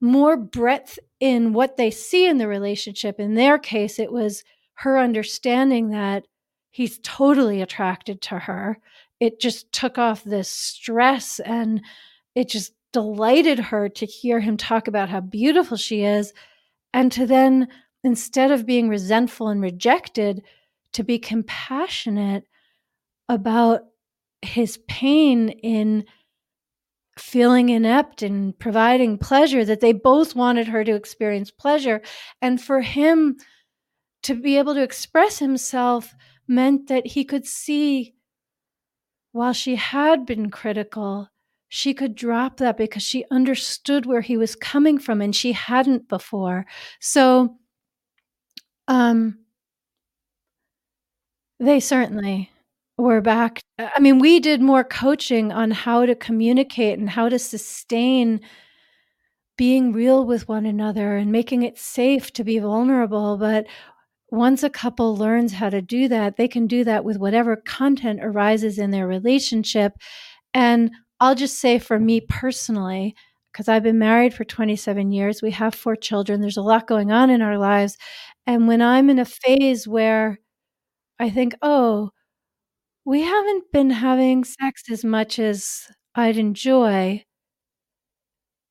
more 0.00 0.36
breadth 0.36 0.98
in 1.20 1.52
what 1.52 1.76
they 1.76 1.90
see 1.90 2.26
in 2.26 2.38
the 2.38 2.48
relationship. 2.48 3.20
In 3.20 3.34
their 3.34 3.58
case, 3.58 3.98
it 3.98 4.10
was 4.10 4.42
her 4.74 4.98
understanding 4.98 5.90
that 5.90 6.24
he's 6.70 6.98
totally 7.02 7.60
attracted 7.60 8.22
to 8.22 8.38
her. 8.38 8.78
It 9.20 9.40
just 9.40 9.72
took 9.72 9.98
off 9.98 10.24
this 10.24 10.50
stress 10.50 11.40
and 11.40 11.82
it 12.34 12.48
just 12.48 12.72
delighted 12.92 13.58
her 13.58 13.88
to 13.88 14.06
hear 14.06 14.40
him 14.40 14.56
talk 14.56 14.88
about 14.88 15.08
how 15.08 15.20
beautiful 15.20 15.76
she 15.76 16.02
is 16.02 16.32
and 16.92 17.12
to 17.12 17.26
then 17.26 17.68
instead 18.02 18.50
of 18.50 18.66
being 18.66 18.88
resentful 18.88 19.48
and 19.48 19.62
rejected 19.62 20.42
to 20.94 21.04
be 21.04 21.18
compassionate 21.18 22.44
about 23.28 23.82
his 24.42 24.78
pain 24.88 25.50
in 25.50 26.04
feeling 27.18 27.68
inept 27.68 28.22
and 28.22 28.58
providing 28.58 29.18
pleasure 29.18 29.64
that 29.64 29.80
they 29.80 29.92
both 29.92 30.34
wanted 30.34 30.66
her 30.66 30.82
to 30.82 30.94
experience 30.94 31.50
pleasure. 31.50 32.00
And 32.40 32.60
for 32.60 32.80
him 32.80 33.36
to 34.22 34.34
be 34.34 34.58
able 34.58 34.74
to 34.74 34.82
express 34.82 35.38
himself 35.38 36.14
meant 36.48 36.88
that 36.88 37.06
he 37.06 37.24
could 37.24 37.46
see 37.46 38.14
while 39.32 39.52
she 39.52 39.76
had 39.76 40.26
been 40.26 40.50
critical 40.50 41.28
she 41.72 41.94
could 41.94 42.16
drop 42.16 42.56
that 42.56 42.76
because 42.76 43.02
she 43.02 43.24
understood 43.30 44.04
where 44.04 44.22
he 44.22 44.36
was 44.36 44.56
coming 44.56 44.98
from 44.98 45.20
and 45.20 45.36
she 45.36 45.52
hadn't 45.52 46.08
before. 46.08 46.66
So 47.00 47.56
um 48.88 49.38
they 51.58 51.80
certainly 51.80 52.50
were 52.96 53.20
back. 53.20 53.60
I 53.78 53.98
mean 54.00 54.18
we 54.18 54.40
did 54.40 54.60
more 54.60 54.84
coaching 54.84 55.52
on 55.52 55.70
how 55.70 56.06
to 56.06 56.14
communicate 56.14 56.98
and 56.98 57.08
how 57.10 57.28
to 57.28 57.38
sustain 57.38 58.40
being 59.58 59.92
real 59.92 60.24
with 60.24 60.48
one 60.48 60.64
another 60.64 61.16
and 61.16 61.30
making 61.30 61.62
it 61.62 61.78
safe 61.78 62.32
to 62.32 62.44
be 62.44 62.58
vulnerable 62.58 63.36
but 63.36 63.66
once 64.32 64.62
a 64.62 64.70
couple 64.70 65.16
learns 65.16 65.52
how 65.52 65.70
to 65.70 65.82
do 65.82 66.08
that 66.08 66.36
they 66.36 66.48
can 66.48 66.66
do 66.66 66.84
that 66.84 67.04
with 67.04 67.18
whatever 67.18 67.56
content 67.56 68.20
arises 68.22 68.78
in 68.78 68.90
their 68.90 69.06
relationship 69.06 69.94
and 70.54 70.90
I'll 71.20 71.34
just 71.34 71.58
say 71.60 71.78
for 71.78 71.98
me 71.98 72.20
personally, 72.22 73.14
because 73.52 73.68
I've 73.68 73.82
been 73.82 73.98
married 73.98 74.32
for 74.32 74.44
27 74.44 75.12
years, 75.12 75.42
we 75.42 75.50
have 75.52 75.74
four 75.74 75.94
children, 75.96 76.40
there's 76.40 76.56
a 76.56 76.62
lot 76.62 76.86
going 76.86 77.12
on 77.12 77.28
in 77.30 77.42
our 77.42 77.58
lives. 77.58 77.98
And 78.46 78.66
when 78.66 78.80
I'm 78.80 79.10
in 79.10 79.18
a 79.18 79.24
phase 79.24 79.86
where 79.86 80.38
I 81.18 81.30
think, 81.30 81.54
oh, 81.62 82.10
we 83.04 83.22
haven't 83.22 83.72
been 83.72 83.90
having 83.90 84.44
sex 84.44 84.84
as 84.90 85.04
much 85.04 85.38
as 85.38 85.88
I'd 86.14 86.38
enjoy, 86.38 87.24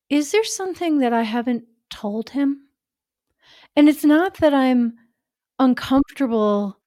is 0.10 0.32
there 0.32 0.44
something 0.44 1.00
that 1.00 1.14
I 1.14 1.24
haven't 1.24 1.66
told 1.92 2.32
him? 2.32 2.62
And 3.76 3.88
it's 3.88 4.04
not 4.06 4.38
that 4.38 4.54
I'm 4.54 4.94
uncomfortable 5.60 6.80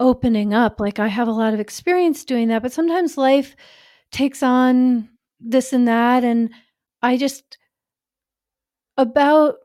opening 0.00 0.52
up, 0.52 0.80
like 0.80 0.98
I 0.98 1.08
have 1.08 1.28
a 1.28 1.32
lot 1.32 1.54
of 1.54 1.60
experience 1.60 2.24
doing 2.24 2.48
that, 2.48 2.62
but 2.62 2.72
sometimes 2.72 3.16
life 3.16 3.56
takes 4.12 4.42
on 4.42 5.08
this 5.40 5.72
and 5.72 5.88
that. 5.88 6.24
And 6.24 6.50
I 7.02 7.16
just, 7.16 7.58
about 8.96 9.56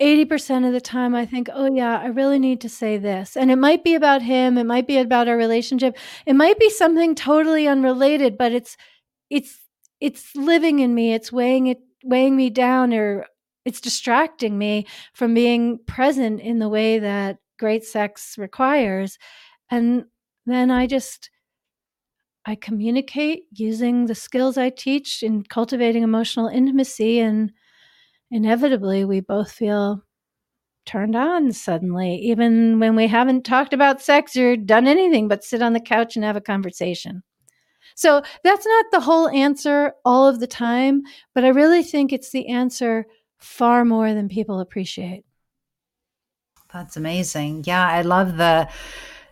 80% 0.00 0.66
of 0.66 0.72
the 0.72 0.80
time, 0.80 1.14
I 1.14 1.24
think, 1.24 1.48
oh, 1.52 1.72
yeah, 1.72 1.98
I 1.98 2.06
really 2.06 2.38
need 2.38 2.60
to 2.62 2.68
say 2.68 2.98
this. 2.98 3.36
And 3.36 3.50
it 3.50 3.56
might 3.56 3.82
be 3.82 3.94
about 3.94 4.22
him. 4.22 4.58
It 4.58 4.64
might 4.64 4.86
be 4.86 4.98
about 4.98 5.28
our 5.28 5.36
relationship. 5.36 5.96
It 6.26 6.34
might 6.34 6.58
be 6.58 6.68
something 6.70 7.14
totally 7.14 7.66
unrelated, 7.66 8.36
but 8.36 8.52
it's, 8.52 8.76
it's, 9.30 9.58
it's 10.00 10.36
living 10.36 10.80
in 10.80 10.94
me. 10.94 11.14
It's 11.14 11.32
weighing 11.32 11.68
it, 11.68 11.78
weighing 12.04 12.36
me 12.36 12.50
down 12.50 12.92
or 12.92 13.26
it's 13.66 13.80
distracting 13.80 14.56
me 14.56 14.86
from 15.12 15.34
being 15.34 15.80
present 15.86 16.40
in 16.40 16.60
the 16.60 16.68
way 16.68 17.00
that 17.00 17.38
great 17.58 17.84
sex 17.84 18.36
requires. 18.38 19.18
And 19.70 20.04
then 20.46 20.70
I 20.70 20.86
just, 20.86 21.30
I 22.46 22.54
communicate 22.54 23.42
using 23.52 24.06
the 24.06 24.14
skills 24.14 24.56
I 24.56 24.70
teach 24.70 25.24
in 25.24 25.42
cultivating 25.42 26.04
emotional 26.04 26.46
intimacy, 26.46 27.18
and 27.18 27.50
inevitably, 28.30 29.04
we 29.04 29.20
both 29.20 29.50
feel 29.50 30.04
turned 30.84 31.16
on 31.16 31.50
suddenly, 31.50 32.14
even 32.14 32.78
when 32.78 32.94
we 32.94 33.08
haven't 33.08 33.44
talked 33.44 33.72
about 33.72 34.00
sex 34.00 34.36
or 34.36 34.56
done 34.56 34.86
anything 34.86 35.26
but 35.26 35.42
sit 35.42 35.60
on 35.60 35.72
the 35.72 35.80
couch 35.80 36.14
and 36.14 36.24
have 36.24 36.36
a 36.36 36.40
conversation. 36.40 37.24
So 37.96 38.22
that's 38.44 38.66
not 38.66 38.86
the 38.92 39.00
whole 39.00 39.28
answer 39.30 39.94
all 40.04 40.28
of 40.28 40.38
the 40.38 40.46
time, 40.46 41.02
but 41.34 41.44
I 41.44 41.48
really 41.48 41.82
think 41.82 42.12
it's 42.12 42.30
the 42.30 42.46
answer 42.46 43.06
far 43.46 43.84
more 43.84 44.12
than 44.12 44.28
people 44.28 44.60
appreciate. 44.60 45.24
That's 46.72 46.96
amazing. 46.96 47.64
Yeah, 47.66 47.86
I 47.88 48.02
love 48.02 48.36
the 48.36 48.68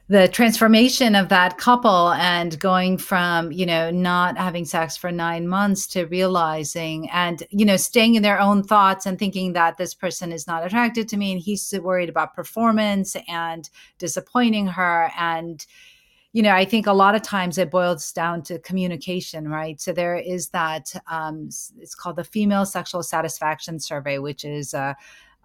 the 0.06 0.28
transformation 0.28 1.14
of 1.14 1.30
that 1.30 1.56
couple 1.56 2.12
and 2.12 2.60
going 2.60 2.98
from 2.98 3.50
you 3.50 3.64
know 3.64 3.90
not 3.90 4.36
having 4.36 4.64
sex 4.64 4.96
for 4.98 5.10
nine 5.10 5.48
months 5.48 5.86
to 5.86 6.04
realizing 6.04 7.08
and 7.10 7.42
you 7.50 7.64
know 7.64 7.76
staying 7.76 8.14
in 8.14 8.22
their 8.22 8.38
own 8.38 8.62
thoughts 8.62 9.06
and 9.06 9.18
thinking 9.18 9.54
that 9.54 9.78
this 9.78 9.94
person 9.94 10.30
is 10.30 10.46
not 10.46 10.64
attracted 10.64 11.08
to 11.08 11.16
me 11.16 11.32
and 11.32 11.40
he's 11.40 11.74
worried 11.82 12.10
about 12.10 12.34
performance 12.34 13.16
and 13.28 13.70
disappointing 13.98 14.66
her 14.66 15.10
and 15.18 15.66
you 16.34 16.42
know 16.42 16.52
i 16.52 16.66
think 16.66 16.86
a 16.86 16.92
lot 16.92 17.14
of 17.14 17.22
times 17.22 17.56
it 17.56 17.70
boils 17.70 18.12
down 18.12 18.42
to 18.42 18.58
communication 18.58 19.48
right? 19.48 19.80
So 19.80 19.92
there 19.92 20.16
is 20.16 20.50
that 20.50 20.92
um, 21.06 21.48
it's 21.78 21.94
called 21.94 22.16
the 22.16 22.24
female 22.24 22.66
sexual 22.66 23.02
satisfaction 23.02 23.80
survey 23.80 24.18
which 24.18 24.44
is 24.44 24.74
a 24.74 24.94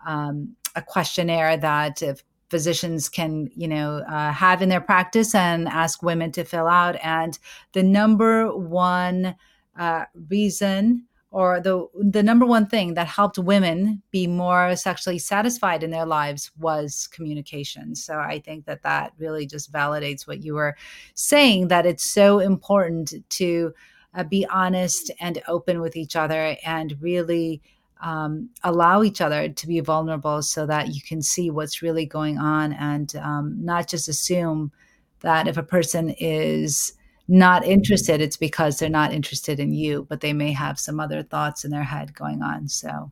um, 0.06 0.56
a 0.76 0.82
questionnaire 0.82 1.56
that 1.58 2.02
physicians 2.50 3.10
can 3.10 3.50
you 3.56 3.68
know 3.68 4.00
uh, 4.10 4.32
have 4.32 4.62
in 4.62 4.70
their 4.70 4.82
practice 4.82 5.36
and 5.36 5.68
ask 5.68 6.02
women 6.02 6.32
to 6.34 6.44
fill 6.44 6.68
out. 6.68 6.96
And 7.04 7.38
the 7.74 7.84
number 7.84 8.56
one 8.56 9.36
uh, 9.78 10.06
reason 10.28 11.06
or 11.32 11.60
the 11.60 11.88
the 11.94 12.24
number 12.24 12.46
one 12.46 12.66
thing 12.66 12.96
that 12.96 13.08
helped 13.08 13.38
women 13.38 14.02
be 14.12 14.26
more 14.26 14.76
sexually 14.76 15.20
satisfied 15.20 15.84
in 15.84 15.92
their 15.92 16.06
lives 16.06 16.52
was 16.58 17.08
communication. 17.08 17.96
So 17.96 18.18
i 18.18 18.40
think 18.40 18.66
that 18.66 18.84
that 18.84 19.14
really 19.18 19.46
just 19.46 19.72
validates 19.72 20.28
what 20.28 20.44
you 20.44 20.56
were 20.56 20.76
saying 21.14 21.68
that 21.68 21.86
it's 21.86 22.06
so 22.06 22.40
important 22.40 23.14
to 23.30 23.74
uh, 24.16 24.24
be 24.24 24.46
honest 24.48 25.12
and 25.20 25.42
open 25.48 25.82
with 25.82 25.96
each 25.96 26.16
other 26.16 26.58
and 26.66 26.98
really 27.00 27.62
um, 28.02 28.50
allow 28.64 29.04
each 29.04 29.22
other 29.22 29.50
to 29.50 29.68
be 29.68 29.80
vulnerable 29.82 30.42
so 30.42 30.66
that 30.66 30.96
you 30.96 31.02
can 31.02 31.22
see 31.22 31.52
what's 31.52 31.82
really 31.82 32.06
going 32.06 32.38
on 32.38 32.74
and 32.74 33.16
um, 33.18 33.58
not 33.64 33.88
just 33.88 34.08
assume 34.08 34.72
that 35.20 35.48
if 35.48 35.58
a 35.58 35.64
person 35.64 36.10
is 36.18 36.94
not 37.30 37.66
interested, 37.66 38.22
it's 38.22 38.38
because 38.38 38.78
they're 38.78 38.90
not 38.90 39.14
interested 39.14 39.60
in 39.60 39.72
you, 39.72 40.06
but 40.10 40.22
they 40.22 40.34
may 40.34 40.52
have 40.52 40.80
some 40.80 41.00
other 41.00 41.24
thoughts 41.24 41.64
in 41.64 41.72
their 41.72 41.84
head 41.84 42.14
going 42.14 42.42
on. 42.42 42.68
So, 42.68 43.12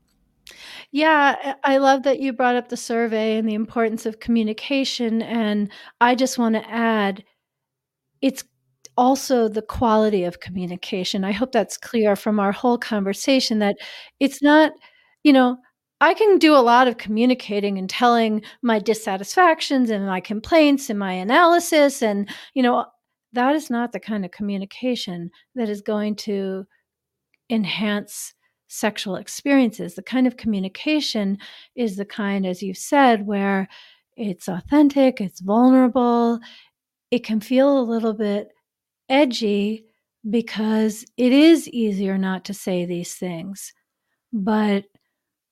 yeah, 0.91 1.55
I 1.63 1.77
love 1.77 2.03
that 2.03 2.19
you 2.19 2.33
brought 2.33 2.55
up 2.55 2.69
the 2.69 2.77
survey 2.77 3.37
and 3.37 3.47
the 3.47 3.53
importance 3.53 4.05
of 4.05 4.19
communication. 4.19 5.21
And 5.21 5.71
I 6.01 6.15
just 6.15 6.37
want 6.37 6.55
to 6.55 6.69
add 6.69 7.23
it's 8.21 8.43
also 8.97 9.47
the 9.47 9.61
quality 9.61 10.23
of 10.23 10.39
communication. 10.39 11.23
I 11.23 11.31
hope 11.31 11.51
that's 11.51 11.77
clear 11.77 12.15
from 12.15 12.39
our 12.39 12.51
whole 12.51 12.77
conversation 12.77 13.59
that 13.59 13.77
it's 14.19 14.41
not, 14.41 14.71
you 15.23 15.31
know, 15.31 15.57
I 15.99 16.13
can 16.13 16.37
do 16.37 16.55
a 16.55 16.61
lot 16.61 16.87
of 16.87 16.97
communicating 16.97 17.77
and 17.77 17.89
telling 17.89 18.43
my 18.61 18.79
dissatisfactions 18.79 19.89
and 19.89 20.05
my 20.05 20.19
complaints 20.19 20.89
and 20.89 20.99
my 20.99 21.13
analysis. 21.13 22.01
And, 22.01 22.29
you 22.53 22.63
know, 22.63 22.85
that 23.33 23.55
is 23.55 23.69
not 23.69 23.91
the 23.91 23.99
kind 23.99 24.25
of 24.25 24.31
communication 24.31 25.29
that 25.55 25.69
is 25.69 25.81
going 25.81 26.15
to 26.15 26.65
enhance 27.49 28.33
sexual 28.67 29.15
experiences. 29.15 29.95
The 29.95 30.03
kind 30.03 30.27
of 30.27 30.37
communication 30.37 31.37
is 31.75 31.95
the 31.95 32.05
kind, 32.05 32.45
as 32.45 32.61
you've 32.61 32.77
said, 32.77 33.25
where 33.25 33.67
it's 34.15 34.47
authentic, 34.47 35.21
it's 35.21 35.41
vulnerable, 35.41 36.39
it 37.11 37.23
can 37.23 37.39
feel 37.39 37.79
a 37.79 37.81
little 37.81 38.13
bit 38.13 38.49
edgy 39.09 39.85
because 40.29 41.05
it 41.15 41.31
is 41.31 41.69
easier 41.69 42.17
not 42.17 42.43
to 42.45 42.53
say 42.53 42.85
these 42.85 43.15
things. 43.15 43.73
But 44.33 44.85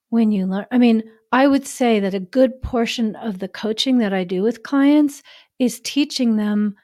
when 0.10 0.32
you 0.32 0.46
learn, 0.46 0.66
I 0.72 0.78
mean, 0.78 1.04
I 1.32 1.48
would 1.48 1.66
say 1.66 2.00
that 2.00 2.14
a 2.14 2.20
good 2.20 2.62
portion 2.62 3.16
of 3.18 3.40
the 3.40 3.48
coaching 3.48 3.98
that 4.00 4.14
I 4.14 4.24
do 4.24 4.42
with 4.42 4.64
clients 4.64 5.22
is 5.60 5.80
teaching 5.82 6.36
them 6.36 6.76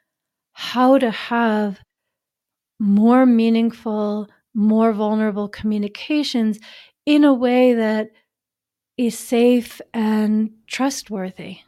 how 0.53 0.97
to 0.97 1.11
have 1.11 1.79
more 2.79 3.25
meaningful, 3.25 4.27
more 4.53 4.91
vulnerable 4.93 5.47
communications 5.47 6.59
in 7.05 7.23
a 7.23 7.33
way 7.33 7.73
that 7.73 8.11
is 8.97 9.17
safe 9.17 9.81
and 9.93 10.51
trustworthy. 10.67 11.59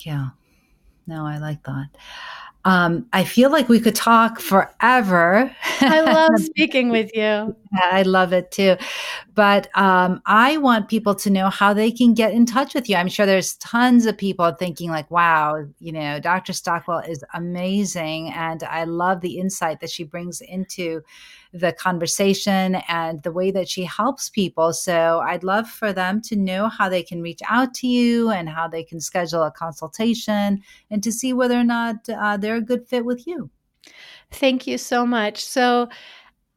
Yeah. 0.00 0.30
No, 1.06 1.26
I 1.26 1.38
like 1.38 1.64
that. 1.64 1.88
Um, 2.64 3.06
I 3.12 3.24
feel 3.24 3.50
like 3.50 3.68
we 3.68 3.80
could 3.80 3.96
talk 3.96 4.38
forever. 4.38 5.54
I 5.80 6.00
love 6.00 6.30
speaking 6.36 6.90
with 6.90 7.10
you. 7.14 7.56
I 7.74 8.02
love 8.02 8.32
it 8.32 8.52
too. 8.52 8.76
But 9.34 9.68
um, 9.76 10.22
I 10.26 10.58
want 10.58 10.88
people 10.88 11.14
to 11.16 11.30
know 11.30 11.48
how 11.48 11.74
they 11.74 11.90
can 11.90 12.14
get 12.14 12.32
in 12.32 12.46
touch 12.46 12.74
with 12.74 12.88
you. 12.88 12.96
I'm 12.96 13.08
sure 13.08 13.26
there's 13.26 13.56
tons 13.56 14.06
of 14.06 14.16
people 14.16 14.52
thinking, 14.52 14.90
like, 14.90 15.10
wow, 15.10 15.66
you 15.80 15.90
know, 15.92 16.20
Dr. 16.20 16.52
Stockwell 16.52 17.00
is 17.00 17.24
amazing. 17.34 18.30
And 18.30 18.62
I 18.62 18.84
love 18.84 19.22
the 19.22 19.38
insight 19.38 19.80
that 19.80 19.90
she 19.90 20.04
brings 20.04 20.40
into 20.40 21.02
the 21.52 21.72
conversation 21.72 22.76
and 22.88 23.22
the 23.22 23.32
way 23.32 23.50
that 23.50 23.68
she 23.68 23.84
helps 23.84 24.30
people. 24.30 24.72
So 24.72 25.20
I'd 25.20 25.44
love 25.44 25.68
for 25.68 25.92
them 25.92 26.22
to 26.22 26.34
know 26.36 26.68
how 26.68 26.88
they 26.88 27.02
can 27.02 27.20
reach 27.20 27.40
out 27.48 27.74
to 27.74 27.86
you 27.86 28.30
and 28.30 28.48
how 28.48 28.68
they 28.68 28.82
can 28.82 28.98
schedule 29.00 29.42
a 29.42 29.50
consultation 29.50 30.62
and 30.90 31.02
to 31.02 31.12
see 31.12 31.34
whether 31.34 31.58
or 31.58 31.64
not 31.64 32.08
uh, 32.08 32.38
they're 32.38 32.56
a 32.56 32.60
good 32.60 32.86
fit 32.88 33.04
with 33.04 33.26
you. 33.26 33.50
Thank 34.30 34.66
you 34.66 34.78
so 34.78 35.04
much. 35.04 35.44
So, 35.44 35.90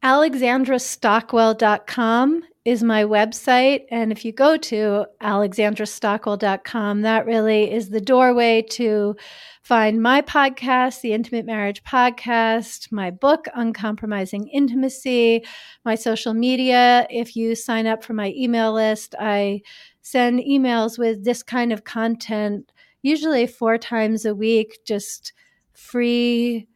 alexandrastockwell.com 0.02 2.42
is 2.66 2.82
my 2.82 3.04
website. 3.04 3.84
And 3.92 4.10
if 4.10 4.24
you 4.24 4.32
go 4.32 4.56
to 4.56 5.06
alexandrastockwell.com, 5.22 7.02
that 7.02 7.24
really 7.24 7.72
is 7.72 7.90
the 7.90 8.00
doorway 8.00 8.62
to 8.70 9.14
find 9.62 10.02
my 10.02 10.20
podcast, 10.20 11.00
the 11.00 11.12
Intimate 11.12 11.46
Marriage 11.46 11.84
Podcast, 11.84 12.90
my 12.90 13.12
book, 13.12 13.46
Uncompromising 13.54 14.48
Intimacy, 14.48 15.44
my 15.84 15.94
social 15.94 16.34
media. 16.34 17.06
If 17.08 17.36
you 17.36 17.54
sign 17.54 17.86
up 17.86 18.02
for 18.02 18.14
my 18.14 18.34
email 18.36 18.72
list, 18.72 19.14
I 19.16 19.62
send 20.02 20.40
emails 20.40 20.98
with 20.98 21.24
this 21.24 21.44
kind 21.44 21.72
of 21.72 21.84
content, 21.84 22.72
usually 23.00 23.46
four 23.46 23.78
times 23.78 24.24
a 24.24 24.34
week, 24.34 24.80
just 24.84 25.32
free 25.72 26.66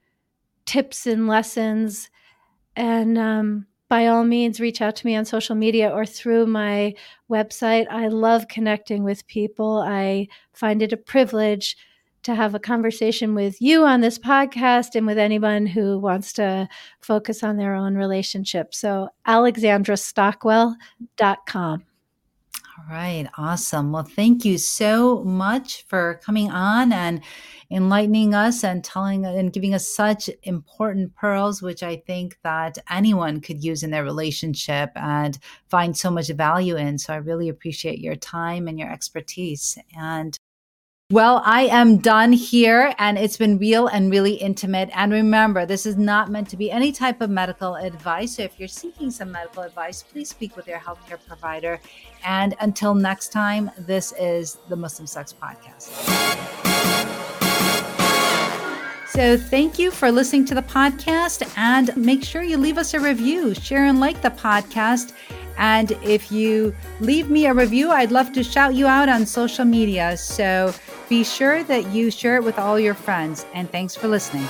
tips 0.66 1.08
and 1.08 1.26
lessons. 1.26 2.10
And, 2.76 3.18
um, 3.18 3.66
by 3.90 4.06
all 4.06 4.24
means, 4.24 4.58
reach 4.60 4.80
out 4.80 4.96
to 4.96 5.04
me 5.04 5.14
on 5.16 5.26
social 5.26 5.56
media 5.56 5.90
or 5.90 6.06
through 6.06 6.46
my 6.46 6.94
website. 7.28 7.88
I 7.90 8.06
love 8.06 8.46
connecting 8.46 9.02
with 9.02 9.26
people. 9.26 9.82
I 9.84 10.28
find 10.54 10.80
it 10.80 10.92
a 10.92 10.96
privilege 10.96 11.76
to 12.22 12.36
have 12.36 12.54
a 12.54 12.60
conversation 12.60 13.34
with 13.34 13.60
you 13.60 13.84
on 13.84 14.00
this 14.00 14.18
podcast 14.18 14.94
and 14.94 15.06
with 15.06 15.18
anyone 15.18 15.66
who 15.66 15.98
wants 15.98 16.32
to 16.34 16.68
focus 17.00 17.42
on 17.42 17.56
their 17.56 17.74
own 17.74 17.96
relationship. 17.96 18.72
So, 18.74 19.08
alexandrastockwell.com. 19.26 21.84
All 22.78 22.84
right, 22.88 23.26
awesome. 23.36 23.90
Well, 23.90 24.04
thank 24.04 24.44
you 24.44 24.56
so 24.56 25.24
much 25.24 25.84
for 25.88 26.20
coming 26.24 26.50
on 26.50 26.92
and 26.92 27.20
enlightening 27.70 28.32
us 28.32 28.62
and 28.62 28.84
telling 28.84 29.26
and 29.26 29.52
giving 29.52 29.74
us 29.74 29.88
such 29.88 30.30
important 30.44 31.14
pearls, 31.16 31.62
which 31.62 31.82
I 31.82 31.96
think 31.96 32.38
that 32.44 32.78
anyone 32.88 33.40
could 33.40 33.62
use 33.64 33.82
in 33.82 33.90
their 33.90 34.04
relationship 34.04 34.90
and 34.94 35.36
find 35.68 35.96
so 35.96 36.10
much 36.10 36.28
value 36.28 36.76
in. 36.76 36.98
So 36.98 37.12
I 37.12 37.16
really 37.16 37.48
appreciate 37.48 37.98
your 37.98 38.16
time 38.16 38.68
and 38.68 38.78
your 38.78 38.90
expertise. 38.90 39.76
And 39.96 40.38
well, 41.10 41.42
I 41.44 41.62
am 41.62 41.98
done 41.98 42.32
here 42.32 42.94
and 42.96 43.18
it's 43.18 43.36
been 43.36 43.58
real 43.58 43.88
and 43.88 44.12
really 44.12 44.34
intimate. 44.34 44.90
And 44.94 45.12
remember, 45.12 45.66
this 45.66 45.84
is 45.84 45.96
not 45.96 46.30
meant 46.30 46.48
to 46.50 46.56
be 46.56 46.70
any 46.70 46.92
type 46.92 47.20
of 47.20 47.30
medical 47.30 47.74
advice. 47.74 48.36
So 48.36 48.44
if 48.44 48.60
you're 48.60 48.68
seeking 48.68 49.10
some 49.10 49.32
medical 49.32 49.64
advice, 49.64 50.04
please 50.04 50.28
speak 50.28 50.56
with 50.56 50.68
your 50.68 50.78
healthcare 50.78 51.18
provider. 51.26 51.80
And 52.24 52.54
until 52.60 52.94
next 52.94 53.32
time, 53.32 53.72
this 53.76 54.12
is 54.20 54.58
the 54.68 54.76
Muslim 54.76 55.08
Sex 55.08 55.34
Podcast. 55.34 55.90
So, 59.08 59.36
thank 59.36 59.76
you 59.76 59.90
for 59.90 60.12
listening 60.12 60.44
to 60.46 60.54
the 60.54 60.62
podcast 60.62 61.42
and 61.58 61.94
make 61.96 62.22
sure 62.22 62.42
you 62.42 62.56
leave 62.56 62.78
us 62.78 62.94
a 62.94 63.00
review, 63.00 63.54
share 63.54 63.86
and 63.86 63.98
like 63.98 64.22
the 64.22 64.30
podcast. 64.30 65.12
And 65.60 65.92
if 66.02 66.32
you 66.32 66.74
leave 67.00 67.30
me 67.30 67.46
a 67.46 67.54
review, 67.54 67.90
I'd 67.90 68.10
love 68.10 68.32
to 68.32 68.42
shout 68.42 68.74
you 68.74 68.86
out 68.86 69.08
on 69.08 69.26
social 69.26 69.66
media. 69.66 70.16
So 70.16 70.74
be 71.08 71.22
sure 71.22 71.62
that 71.64 71.86
you 71.92 72.10
share 72.10 72.36
it 72.36 72.44
with 72.44 72.58
all 72.58 72.80
your 72.80 72.94
friends. 72.94 73.44
And 73.52 73.70
thanks 73.70 73.94
for 73.94 74.08
listening. 74.08 74.48